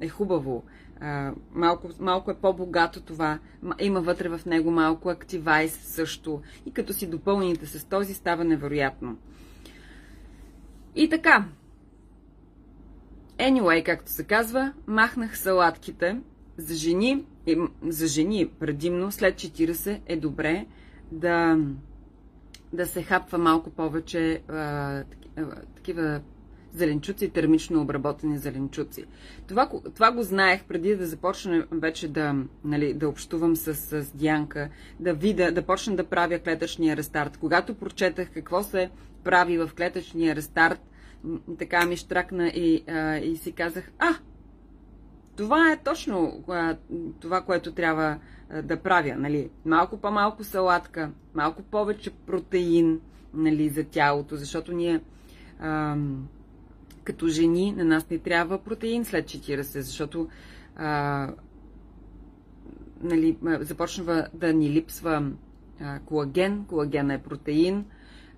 [0.00, 0.64] е хубаво.
[1.54, 3.38] Малко, малко е по-богато това.
[3.80, 6.42] Има вътре в него малко активайс също.
[6.66, 9.16] И като си допълните с този, става невероятно.
[10.96, 11.44] И така.
[13.38, 16.20] Anyway, както се казва, махнах салатките.
[16.56, 17.24] За жени,
[17.82, 20.66] за жени предимно, след 40 е добре
[21.12, 21.58] да,
[22.72, 25.04] да се хапва малко повече а,
[25.74, 26.20] такива
[26.76, 29.04] зеленчуци, термично обработени зеленчуци.
[29.46, 34.68] Това, това го знаех преди да започна вече да, нали, да общувам с, с Дианка,
[35.00, 37.36] да видя, да почна да правя клетъчния рестарт.
[37.36, 38.90] Когато прочетах какво се
[39.24, 40.80] прави в клетъчния рестарт,
[41.58, 44.14] така ми штракна и, а, и си казах, а,
[45.36, 46.44] това е точно
[47.20, 48.18] това, което трябва
[48.62, 49.14] да правя.
[49.16, 49.50] Нали?
[49.64, 53.00] Малко по-малко салатка, малко повече протеин
[53.34, 55.00] нали, за тялото, защото ние
[55.60, 55.96] а,
[57.06, 60.28] като жени на нас не трябва протеин след 40, защото
[60.76, 61.30] а,
[63.02, 65.32] нали, започва да ни липсва
[65.80, 67.84] а, колаген, колаген е протеин,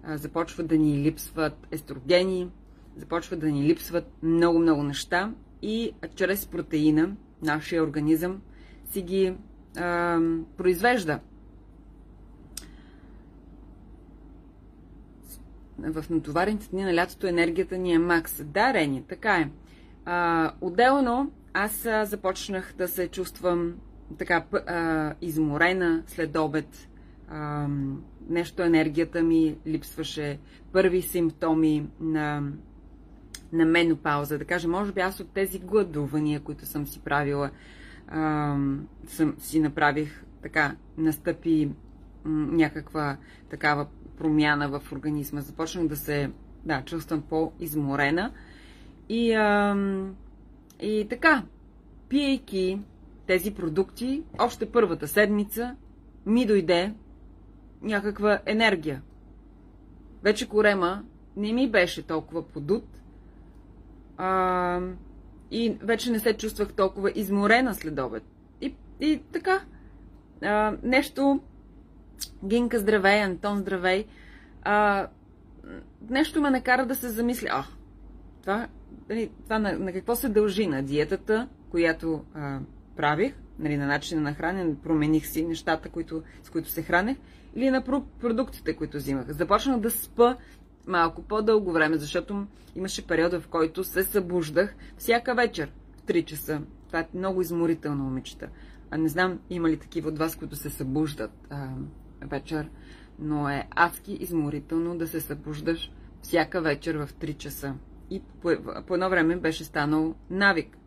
[0.02, 2.50] а, започва да ни липсват естрогени,
[2.96, 5.32] започва да ни липсват много-много неща.
[5.62, 8.40] И чрез протеина нашия организъм
[8.90, 9.34] си ги
[9.76, 10.18] а,
[10.56, 11.20] произвежда.
[15.78, 18.44] В натоварените дни на лятото енергията ни е макс.
[18.44, 19.50] Да, Рени, така е.
[20.04, 23.74] А, отделно аз започнах да се чувствам
[24.18, 26.88] така а, изморена след обед.
[27.28, 27.68] А,
[28.28, 30.38] нещо енергията ми липсваше.
[30.72, 32.42] Първи симптоми на,
[33.52, 34.38] на менопауза.
[34.38, 37.50] Да кажа, може би аз от тези гладувания, които съм си правила,
[38.08, 38.56] а,
[39.06, 41.70] съм, си направих така, настъпи
[42.24, 43.16] някаква
[43.50, 43.86] такава
[44.18, 45.40] промяна в организма.
[45.40, 46.30] Започнах да се,
[46.64, 48.32] да, чувствам по-изморена.
[49.08, 49.76] И, а,
[50.80, 51.42] и така,
[52.08, 52.80] пиейки
[53.26, 55.76] тези продукти, още първата седмица
[56.26, 56.94] ми дойде
[57.82, 59.02] някаква енергия.
[60.22, 61.04] Вече корема
[61.36, 62.84] не ми беше толкова подут
[64.16, 64.80] а,
[65.50, 68.22] и вече не се чувствах толкова изморена след обед.
[68.60, 69.60] И, и така,
[70.42, 71.40] а, нещо
[72.44, 74.06] Гинка, здравей, Антон, здравей.
[74.62, 75.06] А,
[76.10, 77.48] нещо ме накара да се замисля.
[77.52, 77.64] А,
[78.40, 78.68] това,
[79.08, 80.66] нали, това на, на какво се дължи?
[80.66, 82.58] На диетата, която а,
[82.96, 87.16] правих, нали, на начина на хранене, промених си нещата, които, с които се хранех,
[87.54, 87.84] или на
[88.20, 89.32] продуктите, които взимах.
[89.32, 90.36] Започнах да спа
[90.86, 92.46] малко по-дълго време, защото
[92.76, 96.62] имаше периода, в който се събуждах всяка вечер в 3 часа.
[96.86, 98.48] Това е много изморително, момичета.
[98.90, 101.68] А не знам има ли такива от вас, които се събуждат а,
[102.22, 102.70] вечер,
[103.18, 105.92] но е адски изморително да се събуждаш
[106.22, 107.74] всяка вечер в 3 часа.
[108.10, 108.50] И по,
[108.86, 110.78] по едно време беше станал навик.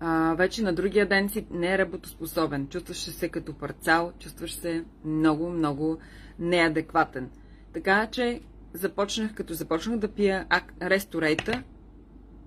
[0.00, 2.68] А, вече на другия ден си не е работоспособен.
[2.68, 5.98] Чувстваш се като парцал, чувстваш се много, много
[6.38, 7.30] неадекватен.
[7.72, 8.40] Така че
[8.72, 10.46] започнах, като започнах да пия
[10.82, 11.62] ресторейта,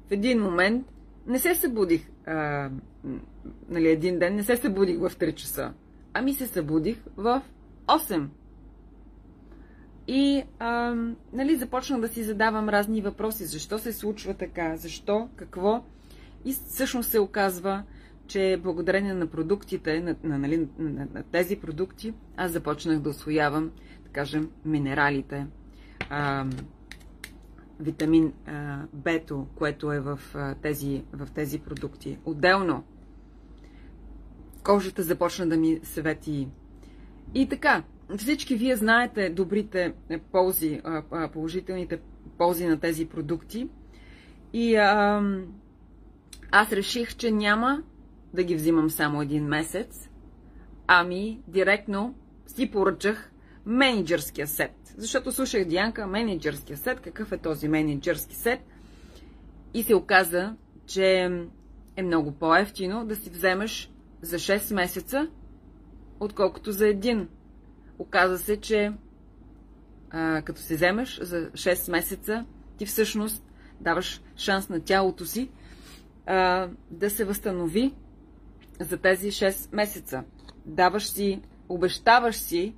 [0.07, 0.87] в един момент
[1.27, 2.69] не се събудих, а,
[3.69, 5.73] нали, един ден не се събудих в 3 часа,
[6.13, 7.41] ами се събудих в
[7.87, 8.27] 8.
[10.07, 10.95] И а,
[11.33, 13.45] нали, започнах да си задавам разни въпроси.
[13.45, 14.75] Защо се случва така?
[14.75, 15.29] Защо?
[15.35, 15.83] Какво?
[16.45, 17.83] И всъщност се оказва,
[18.27, 23.71] че благодарение на продуктите, на, на, нали, на, на тези продукти, аз започнах да освоявам,
[24.03, 25.47] да кажем, минералите,
[26.09, 26.45] а,
[27.79, 32.17] витамин а, бето, което е в, а, тези, в тези продукти.
[32.25, 32.83] Отделно,
[34.63, 36.47] кожата започна да ми свети.
[37.33, 37.83] И така,
[38.17, 39.93] всички вие знаете добрите
[40.31, 40.81] ползи,
[41.33, 41.99] положителните
[42.37, 43.69] ползи на тези продукти.
[44.53, 44.75] И
[46.51, 47.83] аз реших, че няма
[48.33, 50.09] да ги взимам само един месец,
[50.87, 52.15] ами директно
[52.47, 53.31] си поръчах
[53.65, 54.93] менеджерския сет.
[54.97, 58.59] Защото слушах Дианка, менеджерския сет, какъв е този менеджерски сет?
[59.73, 60.55] И се оказа,
[60.85, 61.29] че
[61.95, 63.91] е много по-ефтино да си вземеш
[64.21, 65.27] за 6 месеца,
[66.19, 67.27] отколкото за един.
[67.99, 68.93] Оказа се, че
[70.09, 72.45] а, като се вземеш за 6 месеца,
[72.77, 73.43] ти всъщност
[73.81, 75.49] даваш шанс на тялото си
[76.25, 77.93] а, да се възстанови
[78.79, 80.23] за тези 6 месеца.
[80.65, 82.75] Даваш си, обещаваш си,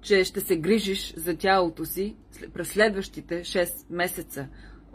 [0.00, 2.16] че ще се грижиш за тялото си
[2.54, 4.48] през следващите 6 месеца.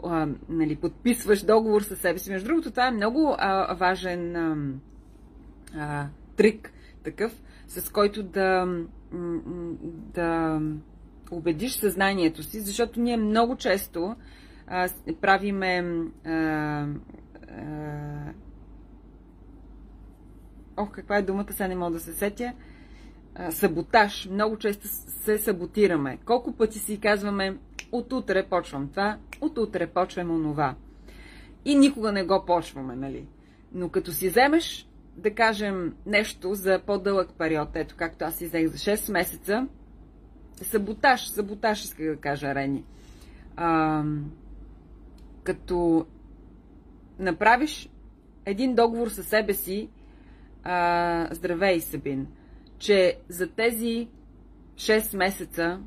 [0.04, 2.30] А, нали, подписваш договор със себе си.
[2.30, 4.56] Между другото, това е много а, важен а,
[5.76, 6.06] а,
[6.36, 6.72] трик,
[7.04, 8.66] такъв, с който да,
[10.14, 10.60] да
[11.30, 14.16] убедиш съзнанието си, защото ние много често
[14.66, 14.88] а,
[15.20, 15.84] правиме
[16.24, 16.86] а,
[20.76, 22.52] ох, каква е думата, сега не мога да се сетя,
[23.50, 24.28] саботаж.
[24.30, 26.18] Много често се саботираме.
[26.24, 27.58] Колко пъти си казваме,
[27.92, 30.74] от утре почвам това, от утре почвам онова.
[31.64, 33.26] И никога не го почваме, нали?
[33.72, 34.87] Но като си вземеш,
[35.18, 39.68] да кажем, нещо за по-дълъг период, ето както аз си взех за 6 месеца,
[40.52, 42.84] саботаж, саботаж иска да кажа Рени.
[43.56, 44.02] А,
[45.42, 46.06] като
[47.18, 47.88] направиш
[48.44, 49.88] един договор със себе си,
[50.62, 52.26] а, здравей, Сабин,
[52.78, 54.08] че за тези
[54.74, 55.80] 6 месеца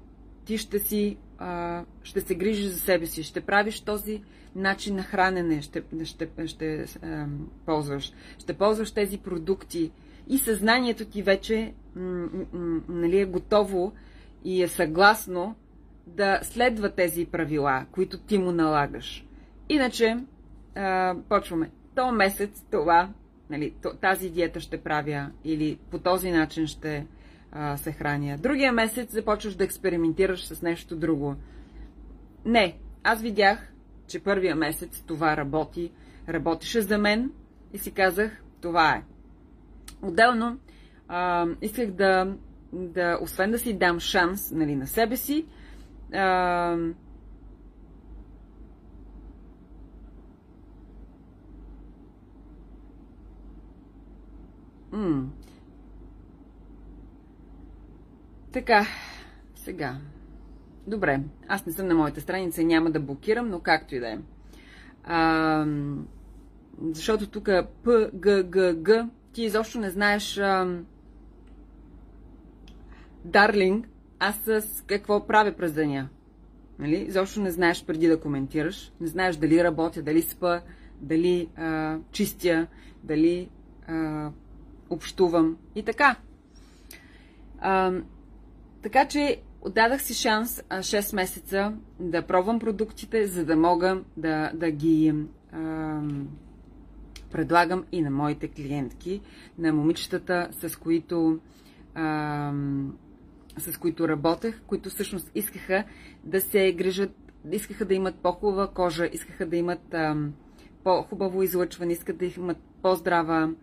[0.46, 4.22] ти ще си а, ще се грижиш за себе си, ще правиш този
[4.56, 7.26] начин на хранене, ще, ще, ще а,
[7.66, 9.92] ползваш, ще ползваш тези продукти
[10.28, 13.94] и съзнанието ти вече м- м- нали, е готово
[14.44, 15.56] и е съгласно
[16.08, 19.26] да следва тези правила, които ти му налагаш.
[19.70, 20.18] Иначе,
[20.76, 21.72] а, почваме.
[21.96, 23.10] То месец това,
[23.50, 27.06] нали, тази диета ще правя или по този начин ще
[27.52, 28.38] а, се храня.
[28.38, 31.36] Другия месец започваш да експериментираш с нещо друго.
[32.46, 33.74] Не, аз видях,
[34.08, 35.92] че първия месец това работи,
[36.30, 37.32] работеше за мен
[37.74, 39.04] и си казах, това е.
[40.02, 40.58] Отделно,
[41.08, 42.36] а, исках да,
[42.74, 45.46] да, освен да си дам шанс нали, на себе си,
[46.14, 46.78] а,
[54.92, 55.30] М-
[58.54, 58.86] така,
[59.56, 59.98] сега.
[60.88, 64.10] Добре, аз не съм на моята страница и няма да блокирам, но както и да
[64.10, 64.20] е.
[65.04, 65.66] А,
[66.92, 67.50] защото тук
[67.84, 68.44] П, Г,
[68.84, 70.80] Г, ти изобщо не знаеш а,
[73.26, 73.88] Дарлинг,
[74.20, 76.10] аз с какво правя през деня.
[76.80, 76.96] Нали?
[76.96, 78.92] Изобщо не знаеш преди да коментираш.
[79.02, 80.62] Не знаеш дали работя, дали спа,
[81.02, 82.68] дали а, чистя,
[83.04, 83.50] дали
[83.88, 84.30] а,
[84.90, 86.16] общувам и така.
[87.60, 87.94] А,
[88.82, 94.72] така че отдадах си шанс 6 месеца да пробвам продуктите, за да мога да, да
[94.72, 95.14] ги
[95.52, 96.02] а,
[97.32, 99.22] предлагам и на моите клиентки,
[99.58, 101.40] на момичетата, с които
[101.96, 102.54] а,
[103.58, 105.84] с които работех, които всъщност искаха
[106.24, 107.16] да се грижат,
[107.52, 109.96] искаха да имат по-хубава кожа, искаха да имат
[110.84, 113.54] по-хубаво излъчване, искат да имат по-здрава,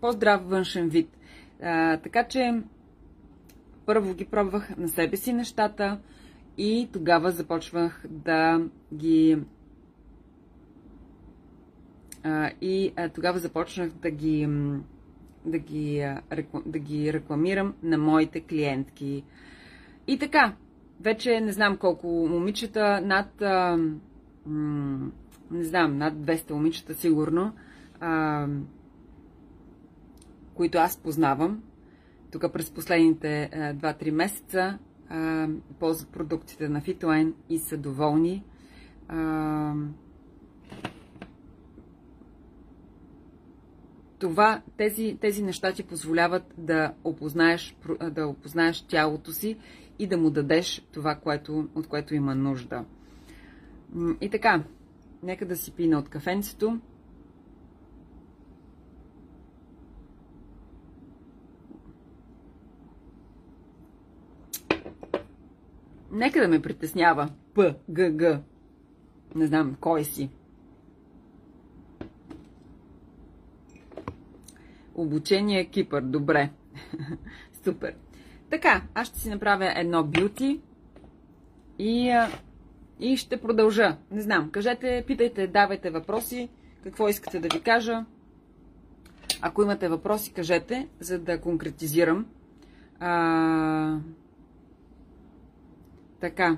[0.00, 1.18] по-здрав външен вид.
[1.62, 2.62] А, така че
[3.86, 6.00] първо ги пробвах на себе си нещата
[6.58, 8.60] и тогава започвах да
[8.94, 9.38] ги
[12.60, 14.48] и тогава започнах да ги
[15.46, 16.14] да ги,
[16.66, 19.24] да ги рекламирам на моите клиентки.
[20.06, 20.54] И така,
[21.00, 23.40] вече не знам колко момичета, над,
[25.50, 27.52] не знам, над 200 момичета сигурно,
[30.54, 31.62] които аз познавам.
[32.32, 34.78] Тук през последните 2-3 месеца
[35.78, 38.44] ползват продуктите на Fitline и са доволни.
[44.22, 47.76] това, тези, тези неща ти позволяват да опознаеш,
[48.10, 49.56] да опознаеш тялото си
[49.98, 52.84] и да му дадеш това, което, от което има нужда.
[54.20, 54.64] И така,
[55.22, 56.80] нека да си пина от кафенцето.
[66.12, 67.28] Нека да ме притеснява.
[67.54, 68.42] П, Г, Г.
[69.34, 70.30] Не знам, кой си.
[74.94, 76.02] Обучение Кипър.
[76.02, 76.50] Добре.
[77.64, 77.94] Супер.
[78.50, 80.60] Така, аз ще си направя едно бюти
[81.78, 82.26] и,
[83.00, 83.96] и ще продължа.
[84.10, 86.48] Не знам, кажете, питайте, давайте въпроси,
[86.84, 88.04] какво искате да ви кажа.
[89.40, 92.26] Ако имате въпроси, кажете, за да конкретизирам.
[93.00, 93.98] А,
[96.22, 96.56] така.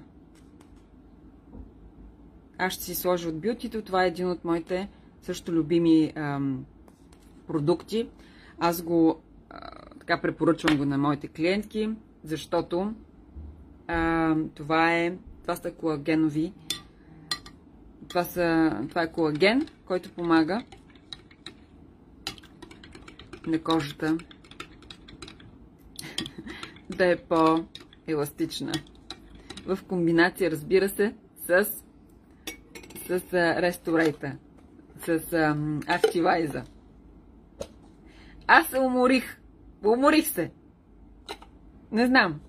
[2.59, 3.83] Аз ще си сложа от бютито.
[3.83, 4.89] Това е един от моите
[5.23, 6.65] също любими ам,
[7.47, 8.09] продукти.
[8.59, 11.91] Аз го а, така препоръчвам го на моите клиентки,
[12.25, 12.95] защото
[13.87, 16.53] а, това е това са колагенови
[18.09, 20.65] това, са, това е колаген, който помага
[23.47, 24.19] на кожата
[26.97, 28.73] да е по-еластична.
[29.67, 31.15] В комбинация, разбира се,
[31.47, 31.65] с,
[33.07, 34.33] с ресторейта,
[35.07, 35.21] с
[35.87, 36.65] активайза.
[38.47, 39.41] Аз се уморих.
[39.85, 40.51] Уморих се.
[41.93, 42.41] Не знам.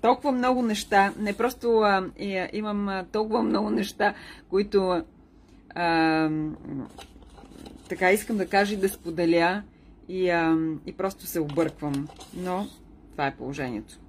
[0.00, 1.12] Толкова много неща.
[1.18, 4.14] Не просто а, и, имам а, толкова много неща,
[4.48, 5.02] които
[5.74, 6.30] а,
[7.88, 9.62] така искам да кажа и да споделя
[10.08, 10.56] и, а,
[10.86, 12.08] и просто се обърквам.
[12.36, 12.66] Но
[13.12, 14.01] това е положението.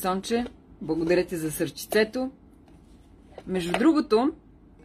[0.00, 0.44] Сонче,
[0.82, 2.30] благодаря ти за сърчицето.
[3.46, 4.32] Между другото,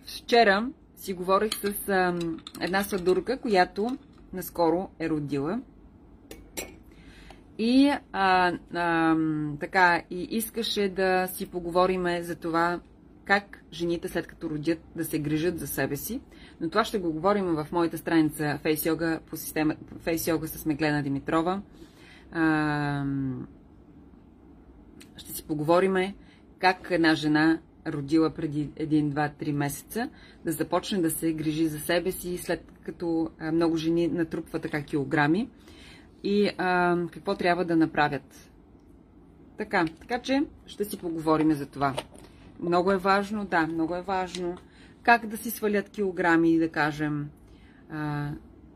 [0.05, 2.20] вчера си говорих с а,
[2.62, 3.97] една сладурка, която
[4.34, 5.62] наскоро е родила.
[7.57, 9.16] И а, а,
[9.59, 12.80] така, и искаше да си поговориме за това
[13.26, 16.22] как жените след като родят да се грижат за себе си.
[16.62, 20.66] Но това ще го говорим в моята страница Face Yoga по система Face Yoga с
[20.66, 21.62] Меглена Димитрова.
[22.32, 23.05] А,
[25.22, 26.15] ще си поговориме
[26.59, 30.09] как една жена родила преди 1, 2, 3 месеца,
[30.45, 35.49] да започне да се грижи за себе си, след като много жени натрупват така килограми
[36.24, 38.49] и а, какво трябва да направят.
[39.57, 41.93] Така, така че ще си поговорим за това.
[42.59, 44.57] Много е важно, да, много е важно
[45.03, 47.30] как да си свалят килограми, да кажем.
[47.89, 48.30] А,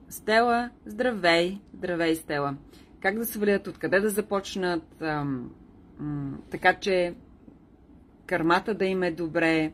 [0.10, 2.56] Стела, здравей, здравей Стела.
[3.00, 5.50] Как да свалят, откъде да започнат, а, м,
[6.50, 7.14] така че
[8.26, 9.72] кърмата да им е добре.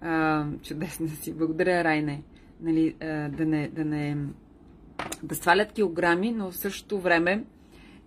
[0.00, 1.34] А, чудесно си.
[1.34, 2.22] Благодаря, Райне.
[2.60, 4.16] Нали, а, да, не, да не
[5.22, 7.44] да свалят килограми, но в същото време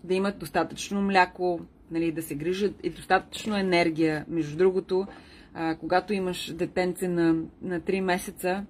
[0.03, 1.59] да имат достатъчно мляко,
[1.91, 4.26] нали, да се грижат и достатъчно енергия.
[4.28, 5.07] Между другото,
[5.53, 8.65] а, когато имаш детенце на, на 3 месеца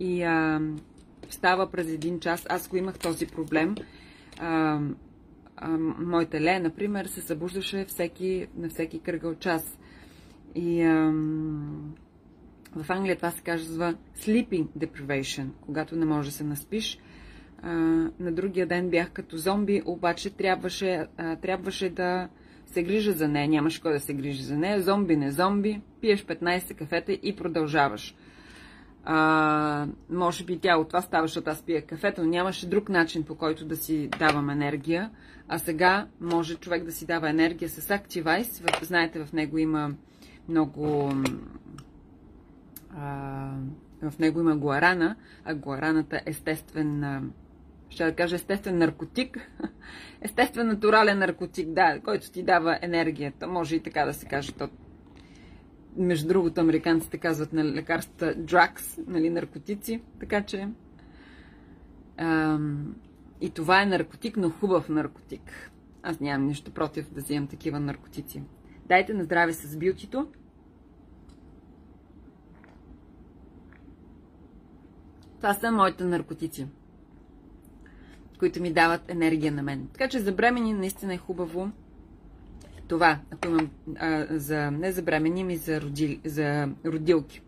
[0.00, 0.60] и а,
[1.30, 3.74] става през един час, аз го имах този проблем.
[4.38, 4.80] А,
[5.60, 9.78] а, моята Ле, например, се събуждаше всеки, на всеки кръгъл час.
[10.54, 11.94] И ам,
[12.76, 16.98] в Англия това се казва sleeping deprivation, когато не можеш да се наспиш.
[17.62, 17.70] А,
[18.20, 22.28] на другия ден бях като зомби, обаче трябваше, а, трябваше да
[22.66, 23.48] се грижа за нея.
[23.48, 24.80] Нямаш кой да се грижи за нея.
[24.80, 25.80] Зомби, не зомби.
[26.00, 28.14] Пиеш 15 кафета и продължаваш.
[29.04, 33.24] А, може би тя от това става, защото аз пия кафето, но нямаше друг начин
[33.24, 35.10] по който да си давам енергия.
[35.48, 38.84] А сега може човек да си дава енергия с Activize.
[38.84, 39.94] Знаете, в него има
[40.48, 41.12] много
[42.96, 43.50] а,
[44.02, 47.30] в него има гуарана, а гуараната е естествен,
[47.88, 49.50] ще да кажа естествен наркотик,
[50.22, 54.52] естествен натурален наркотик, да, който ти дава енергията, може и така да се каже.
[54.52, 54.68] То,
[55.96, 60.68] между другото, американците казват на лекарствата drugs, нали, наркотици, така че
[62.16, 62.94] ам,
[63.40, 65.70] и това е наркотик, но хубав наркотик.
[66.02, 68.42] Аз нямам нищо против да взимам такива наркотици.
[68.86, 70.28] Дайте на здраве с бютито.
[75.36, 76.66] Това са моите наркотици,
[78.38, 79.88] които ми дават енергия на мен.
[79.92, 81.70] Така че за бремени наистина е хубаво
[82.90, 87.42] това, ако имам а, за, не за бремени, ми за, роди, за родилки.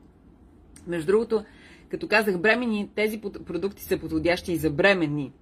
[0.86, 1.44] Между другото,
[1.88, 5.32] като казах бремени, тези продукти са подходящи и за бремени.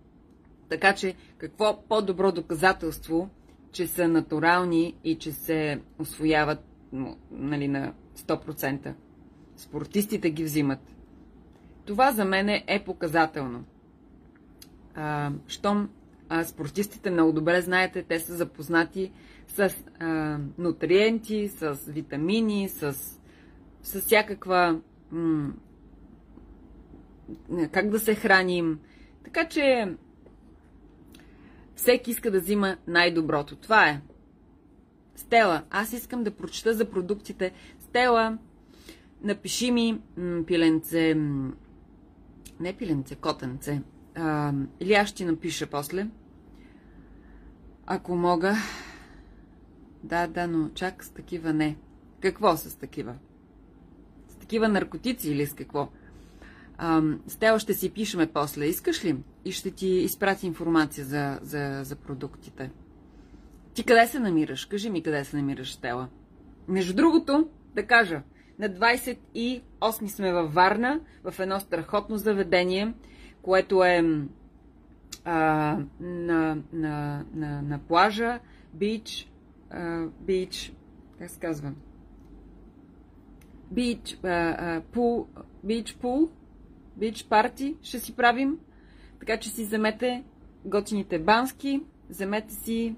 [0.69, 3.31] Така че, какво по-добро доказателство,
[3.73, 6.65] че са натурални и че се освояват
[7.31, 8.95] нали, на 100%.
[9.57, 10.97] Спортистите ги взимат.
[11.85, 13.65] Това за мен е показателно.
[14.95, 15.89] А, щом
[16.29, 19.13] а, спортистите много добре знаете, те са запознати
[19.55, 22.95] с а, нутриенти, с витамини, с,
[23.83, 24.81] с всякаква
[25.11, 25.53] м-
[27.73, 28.79] как да се храним.
[29.25, 29.95] Така че
[31.75, 33.57] всеки иска да взима най-доброто.
[33.57, 34.01] Това е.
[35.17, 37.53] Стела, аз искам да прочета за продуктите.
[37.81, 38.39] Стела,
[39.23, 41.53] напиши ми м- пиленце, м-
[42.61, 43.83] не пиленце, котенце.
[44.15, 46.07] А, или аз ще напиша после.
[47.87, 48.55] Ако мога.
[50.03, 51.77] Да, да, но чак с такива не.
[52.21, 53.15] Какво с такива?
[54.29, 55.89] С такива наркотици или с какво?
[57.27, 58.65] Стела ще си пишеме после.
[58.65, 59.17] Искаш ли?
[59.45, 62.71] И ще ти изпрати информация за, за, за продуктите.
[63.75, 64.65] Ти къде се намираш?
[64.65, 66.09] Кажи ми къде се намираш, Стела.
[66.69, 68.23] Между другото, да кажа,
[68.59, 72.95] на 28 сме във Варна, в едно страхотно заведение,
[73.43, 74.05] което е
[75.25, 78.39] а, на, на, на, на плажа,
[78.75, 79.30] бич,
[80.21, 80.73] бич,
[81.19, 81.73] как се казва?
[83.71, 84.19] Бич,
[84.93, 85.27] пул,
[85.65, 86.29] бич пул,
[86.97, 88.59] бич парти ще си правим.
[89.21, 90.25] Така че си вземете
[90.65, 92.97] готините бански, вземете си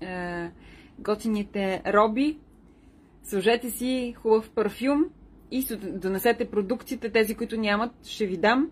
[0.00, 0.50] е,
[0.98, 2.38] готините роби,
[3.22, 5.04] сложете си хубав парфюм
[5.50, 8.70] и донесете продуктите, тези, които нямат, ще ви дам.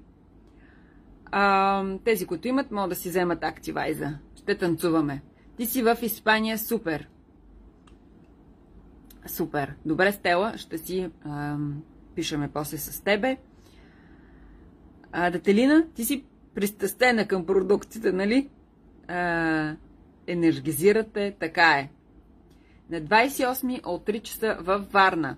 [1.25, 4.19] А, тези, които имат, могат да си вземат активайза.
[4.37, 5.23] Ще танцуваме.
[5.57, 7.09] Ти си в Испания, супер.
[9.27, 9.75] Супер.
[9.87, 11.57] Добре, Стела, ще си а,
[12.15, 13.37] пишеме после с тебе.
[15.13, 18.49] А, Дателина, ти си пристъстена към продуктите, нали?
[19.09, 19.77] А,
[20.27, 21.91] енергизирате, така е.
[22.91, 25.37] На 28 от 3 часа във Варна.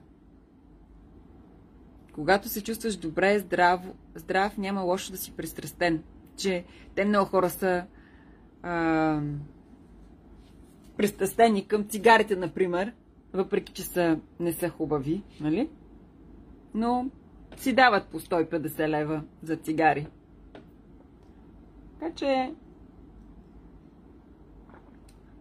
[2.12, 3.80] Когато се чувстваш добре, здрав,
[4.14, 6.02] здрав няма лошо да си пристрастен.
[6.36, 6.64] Че
[6.94, 7.84] те много хора са
[8.62, 9.20] а,
[10.98, 12.92] пристрастени към цигарите, например,
[13.32, 15.68] въпреки че са, не са хубави, нали?
[16.74, 17.10] Но
[17.56, 20.06] си дават по 150 лева за цигари.
[22.00, 22.54] Така че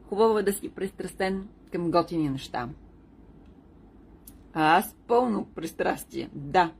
[0.09, 2.69] хубаво е да си пристрастен към готини неща.
[4.53, 6.29] А аз пълно пристрастие.
[6.33, 6.73] Да.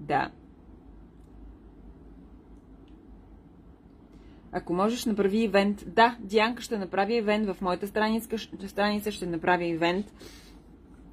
[0.00, 0.30] Да.
[4.52, 5.84] Ако можеш, направи ивент.
[5.86, 8.38] Да, Дианка ще направи ивент в моята страница.
[8.66, 10.06] Страница ще направи ивент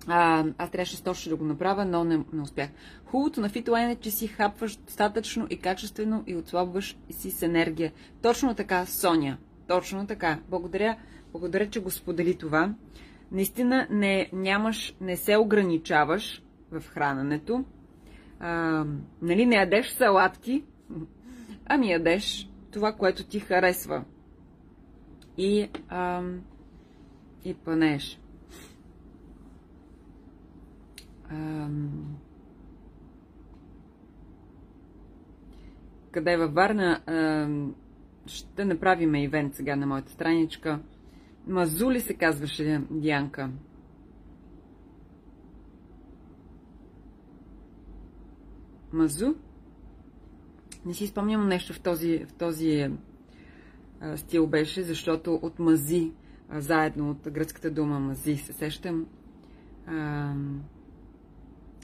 [0.07, 2.69] а, аз трябваше точно да го направя, но не, не успях.
[3.05, 7.91] Хубавото на фитолайн е, че си хапваш достатъчно и качествено и отслабваш си с енергия.
[8.21, 9.37] Точно така, Соня.
[9.67, 10.39] Точно така.
[10.49, 10.97] Благодаря,
[11.31, 12.73] благодаря че го сподели това.
[13.31, 17.65] Наистина не, нямаш, не се ограничаваш в храненето.
[18.39, 18.85] А,
[19.21, 20.63] нали, не ядеш салатки,
[21.65, 24.03] ами ядеш това, което ти харесва.
[25.37, 26.23] И, а,
[27.45, 28.19] и пънеш.
[36.11, 37.01] къде е във Варна
[38.25, 40.79] ще направим ивент сега на моята страничка.
[41.47, 43.49] Мазули се казваше Дианка.
[48.93, 49.33] Мазу?
[50.85, 52.89] Не си спомням нещо в този, в този
[54.01, 56.11] а, стил беше, защото от мази,
[56.51, 59.05] заедно от гръцката дума мази, се сещам.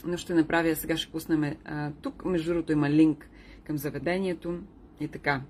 [0.05, 1.55] Но ще направя, сега ще пуснем
[2.01, 3.29] тук, между другото има линк
[3.63, 4.59] към заведението
[4.99, 5.41] и така.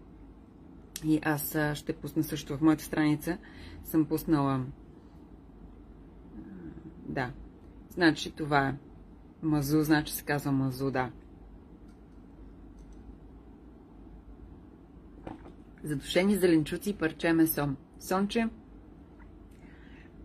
[1.05, 3.37] И аз ще пусна също в моята страница,
[3.83, 4.65] съм пуснала
[7.07, 7.31] да,
[7.89, 8.75] значи това е
[9.41, 11.11] мазу, значи се казва мазу, да.
[15.86, 17.69] Задушени зеленчуци и парче месо.
[17.99, 18.49] Сонче,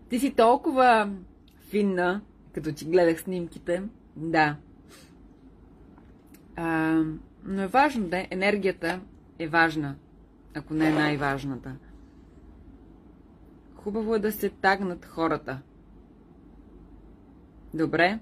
[0.09, 1.13] ти си толкова
[1.69, 2.21] финна,
[2.53, 3.83] като ти гледах снимките.
[4.15, 4.57] Да.
[6.55, 7.01] А,
[7.43, 9.01] но е важно да енергията
[9.39, 9.95] е важна,
[10.53, 11.75] ако не е най-важната.
[13.75, 15.61] Хубаво е да се тагнат хората.
[17.73, 18.19] Добре?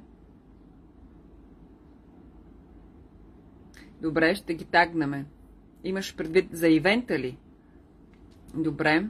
[4.01, 5.25] Добре, ще ги тагнаме.
[5.83, 7.37] Имаш предвид за ивента ли?
[8.53, 9.07] Добре.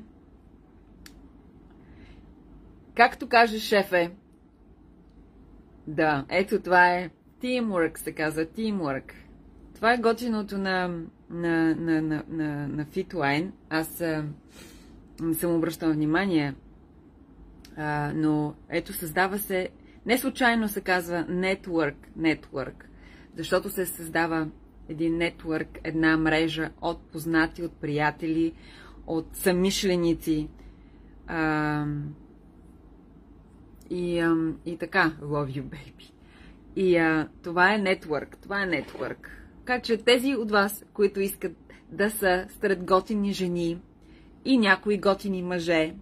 [2.95, 4.11] Както каже шефе,
[5.87, 7.09] да, ето това е
[7.41, 9.11] teamwork, се казва teamwork.
[9.75, 10.87] Това е готиното на,
[11.29, 13.51] на, на, на, на, на Fitline.
[13.69, 14.03] Аз
[15.21, 16.55] не съм обръщала внимание,
[17.77, 19.69] а, но ето създава се,
[20.05, 22.83] не случайно се казва network, network,
[23.35, 24.47] защото се създава
[24.89, 28.53] един нетворк, една мрежа от познати, от приятели,
[29.07, 30.49] от самишленици.
[31.27, 31.85] А,
[33.89, 36.11] и, а, и така, love you, baby.
[36.75, 39.31] И а, това е нетворк, това е нетворк.
[39.59, 41.57] Така че тези от вас, които искат
[41.91, 43.79] да са сред готини жени
[44.45, 45.93] и някои готини мъже,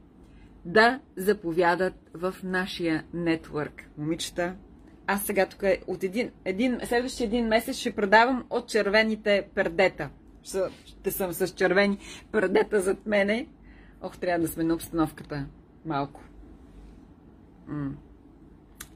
[0.65, 3.83] да заповядат в нашия нетворк.
[3.97, 4.55] Момичета,
[5.07, 10.09] аз сега тук от един, един, следващия един месец ще продавам от червените пердета.
[10.85, 11.97] Ще съм с червени
[12.31, 13.47] пердета зад мене.
[14.01, 15.45] Ох, трябва да сме на обстановката
[15.85, 16.21] малко.
[17.67, 17.91] М-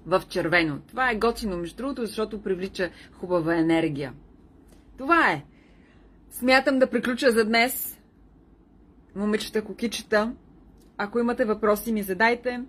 [0.06, 0.80] в червено.
[0.88, 4.14] Това е готино, между другото, защото привлича хубава енергия.
[4.98, 5.44] Това е.
[6.32, 8.00] Смятам да приключа за днес.
[9.16, 10.34] Момичета, кокичета,
[10.98, 12.64] ако имате въпроси, ми задайте.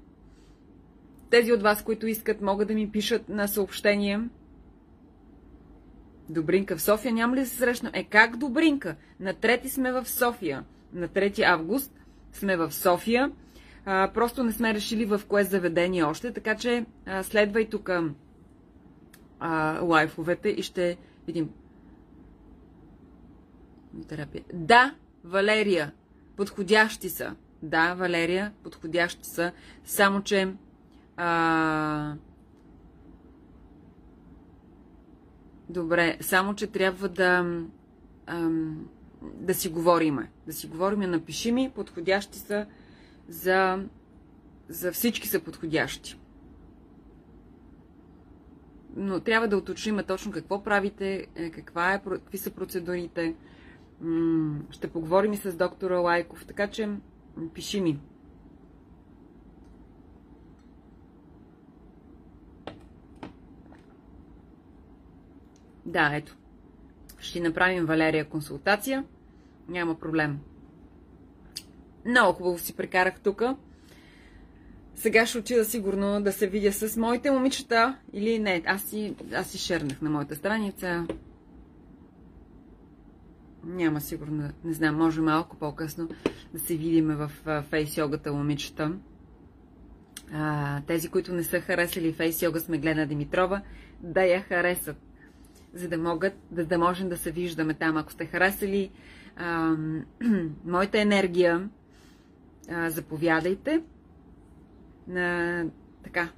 [1.32, 4.20] Тези от вас, които искат, могат да ми пишат на съобщение.
[6.28, 7.90] Добринка в София няма ли да се срещна?
[7.94, 8.96] Е, как Добринка?
[9.20, 10.64] На трети сме в София.
[10.92, 11.92] На 3 август
[12.32, 13.32] сме в София.
[13.84, 17.90] А, просто не сме решили в кое заведение още, така че а, следвай тук
[19.82, 21.50] лайфовете и ще видим.
[24.08, 24.44] Терапия.
[24.54, 25.92] Да, Валерия,
[26.36, 27.36] подходящи са.
[27.62, 29.52] Да, Валерия, подходящи са.
[29.84, 30.54] Само, че
[31.16, 32.14] а...
[35.68, 37.62] Добре, само, че трябва да,
[38.26, 38.88] ам,
[39.22, 40.30] да си говориме.
[40.46, 42.66] Да си говориме, напиши ми, подходящи са
[43.28, 43.84] за,
[44.68, 46.18] за всички са подходящи.
[48.96, 53.34] Но трябва да уточним точно какво правите, е, каква е, какви са процедурите.
[54.70, 56.88] Ще поговорим и с доктора Лайков, така че
[57.54, 57.98] пиши ми.
[65.86, 66.36] Да, ето.
[67.18, 69.04] Ще направим Валерия консултация.
[69.68, 70.38] Няма проблем.
[72.06, 73.42] Много хубаво си прекарах тук.
[74.94, 78.62] Сега ще отида сигурно да се видя с моите момичета или не.
[78.66, 81.06] Аз си, аз си шернах на моята страница.
[83.64, 86.08] Няма сигурно, не знам, може малко по-късно
[86.52, 87.30] да се видим в
[87.70, 88.92] фейс йогата момичета.
[90.86, 93.62] тези, които не са харесали фейс йога с Меглена Димитрова,
[94.00, 94.96] да я харесат
[95.74, 97.96] за да могат, да, да можем да се виждаме там.
[97.96, 98.90] Ако сте харесали
[99.36, 99.76] а,
[100.64, 101.68] моята енергия,
[102.70, 103.82] а, заповядайте.
[105.08, 105.64] На,
[106.04, 106.28] така,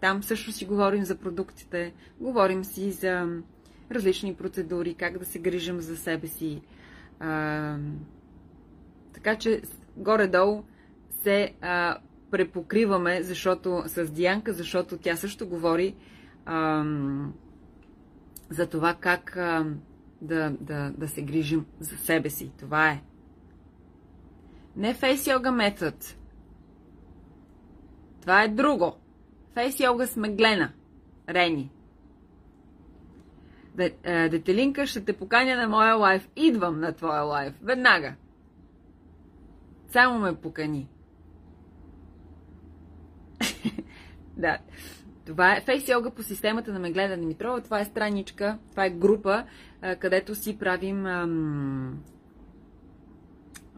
[0.00, 3.28] там също си говорим за продуктите, говорим си за
[3.90, 6.62] различни процедури, как да се грижим за себе си.
[7.20, 7.76] А,
[9.12, 9.62] така че
[9.96, 10.64] горе-долу
[11.22, 11.98] се а,
[12.30, 15.94] препокриваме, защото с Дианка, защото тя също говори
[16.46, 16.84] а,
[18.50, 19.66] за това как а,
[20.20, 22.52] да, да, да се грижим за себе си.
[22.58, 23.02] Това е.
[24.76, 25.96] Не фейс йога метод.
[28.20, 28.96] Това е друго.
[29.54, 30.72] Фейс йога с Меглена.
[31.28, 31.70] Рени.
[34.30, 36.28] Детелинка, ще те поканя на моя лайф.
[36.36, 37.54] Идвам на твоя лайф.
[37.62, 38.14] Веднага.
[39.88, 40.88] Само ме покани.
[44.36, 44.58] да.
[45.26, 47.60] Това е фейс йога по системата на Мегледа Димитрова.
[47.60, 49.44] Това е страничка, това е група,
[49.98, 52.02] където си правим ам,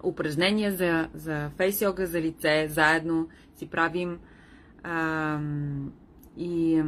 [0.03, 2.67] упражнения за, за фейс йога за лице.
[2.69, 4.19] Заедно си правим
[4.83, 5.93] ам,
[6.37, 6.83] и,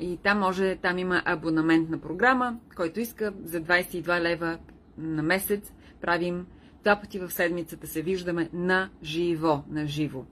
[0.00, 4.58] и там може, там има абонаментна програма, който иска за 22 лева
[4.98, 6.46] на месец правим
[6.82, 10.24] два пъти в седмицата се виждаме на живо, на живо.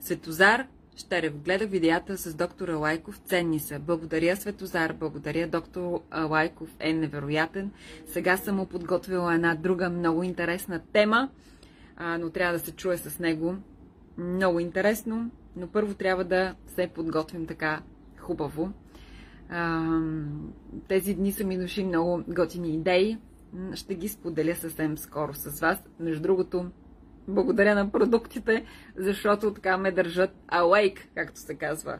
[0.00, 0.66] Светозар
[0.96, 1.42] Щерев.
[1.42, 3.18] Гледах видеята с доктора Лайков.
[3.18, 3.78] Ценни са.
[3.78, 4.92] Благодаря, Светозар.
[4.92, 7.70] Благодаря, доктор Лайков е невероятен.
[8.06, 11.28] Сега съм му подготвила една друга много интересна тема,
[12.18, 13.54] но трябва да се чуе с него.
[14.18, 17.82] Много интересно, но първо трябва да се подготвим така
[18.18, 18.72] хубаво.
[20.88, 23.18] Тези дни са ми дошли много готини идеи.
[23.74, 25.78] Ще ги споделя съвсем скоро с вас.
[26.00, 26.70] Между другото,
[27.28, 28.64] благодаря на продуктите,
[28.96, 31.98] защото така ме държат awake, както се казва.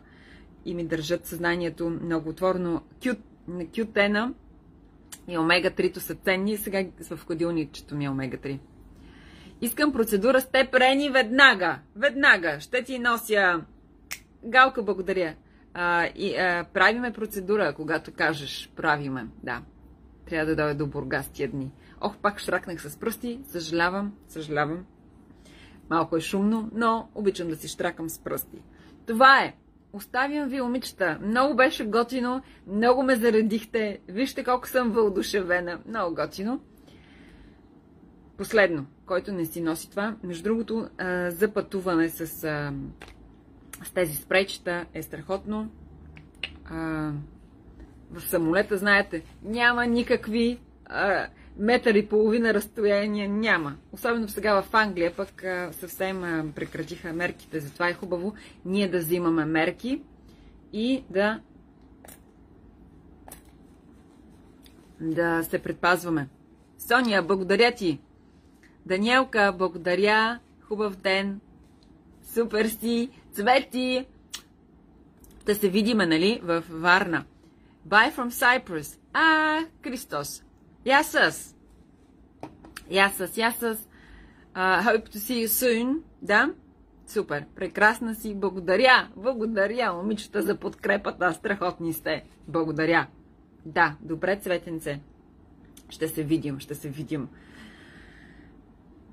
[0.64, 2.82] И ми държат съзнанието много отворено.
[3.02, 3.18] Кют,
[3.76, 4.34] кютена
[5.28, 8.58] и омега-3 са ценни и сега в ходилничето ми е омега-3.
[9.60, 11.78] Искам процедура с теб, Рени, веднага.
[11.96, 12.60] Веднага.
[12.60, 13.64] Ще ти нося...
[14.44, 15.34] Галка, благодаря.
[15.74, 19.26] А, и, а, правиме процедура, когато кажеш правиме.
[19.42, 19.62] Да.
[20.26, 21.72] Трябва да дойда до Бургас тия дни.
[22.00, 23.40] Ох, пак шракнах с пръсти.
[23.46, 24.84] Съжалявам, съжалявам.
[25.90, 28.62] Малко е шумно, но обичам да си штракам с пръсти.
[29.06, 29.54] Това е.
[29.92, 31.18] Оставям ви, момичета.
[31.22, 32.42] Много беше готино.
[32.66, 33.98] Много ме заредихте.
[34.08, 35.80] Вижте колко съм вълдушевена.
[35.88, 36.60] Много готино.
[38.36, 40.16] Последно, който не си носи това.
[40.22, 40.88] Между другото,
[41.28, 42.26] за пътуване с,
[43.82, 45.70] с тези спречета е страхотно.
[48.10, 50.58] В самолета, знаете, няма никакви
[51.56, 53.76] метър и половина разстояние няма.
[53.92, 57.60] Особено сега в Англия пък съвсем прекратиха мерките.
[57.60, 58.34] Затова е хубаво
[58.64, 60.02] ние да взимаме мерки
[60.72, 61.40] и да
[65.00, 66.28] да се предпазваме.
[66.78, 68.00] Соня, благодаря ти!
[68.86, 70.40] Даниелка, благодаря!
[70.60, 71.40] Хубав ден!
[72.22, 73.10] Супер си!
[73.32, 74.06] Цвети!
[75.46, 77.24] Да се видиме, нали, в Варна.
[77.88, 78.98] Bye from Cyprus.
[79.12, 80.43] А, Кристос!
[80.84, 81.54] Yes, yes.
[82.90, 83.78] Yes, yes, yes, yes.
[84.54, 86.02] Uh, hope to see you soon.
[86.22, 86.50] Да?
[87.06, 87.44] Супер.
[87.54, 88.34] Прекрасна си.
[88.34, 89.08] Благодаря.
[89.16, 91.32] Благодаря, момичета, за подкрепата.
[91.32, 92.24] Страхотни сте.
[92.48, 93.06] Благодаря.
[93.66, 95.00] Да, добре, цветенце.
[95.88, 97.28] Ще се видим, ще се видим.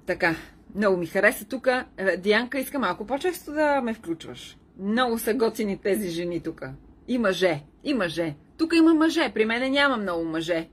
[0.05, 0.36] Така,
[0.76, 1.67] много ми хареса тук.
[1.97, 4.57] Е, Дианка, иска малко по-често да ме включваш.
[4.80, 6.61] Много са готини тези жени тук.
[7.07, 8.36] И мъже, и мъже.
[8.57, 10.69] Тук има мъже, при мене няма много мъже.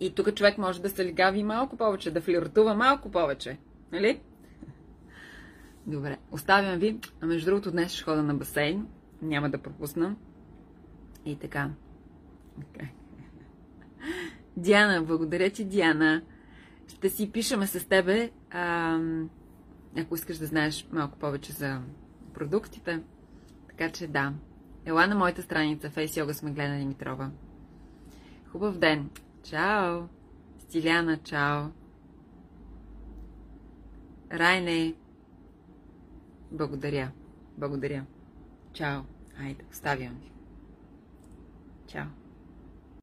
[0.00, 3.58] И тук човек може да се лигави малко повече, да флиртува малко повече.
[3.92, 4.20] Нали?
[5.86, 7.00] Добре, оставям ви.
[7.20, 8.86] А между другото, днес ще хода на басейн.
[9.22, 10.16] Няма да пропусна.
[11.24, 11.70] И така.
[12.60, 12.88] Okay.
[14.56, 16.22] Диана, благодаря ти, Диана.
[16.88, 18.98] Ще си пишеме с тебе, а,
[19.98, 21.80] ако искаш да знаеш малко повече за
[22.34, 23.02] продуктите.
[23.68, 24.32] Така че да.
[24.84, 27.30] Ела на моята страница Face Yoga сме гледани Димитрова.
[28.46, 29.10] Хубав ден!
[29.44, 30.08] Чао!
[30.58, 31.70] Стиляна, чао!
[34.30, 34.94] Райне,
[36.50, 37.12] благодаря.
[37.56, 38.06] Благодаря.
[38.72, 39.04] Чао.
[39.40, 40.30] Айде, оставям ви.
[41.86, 42.23] Чао.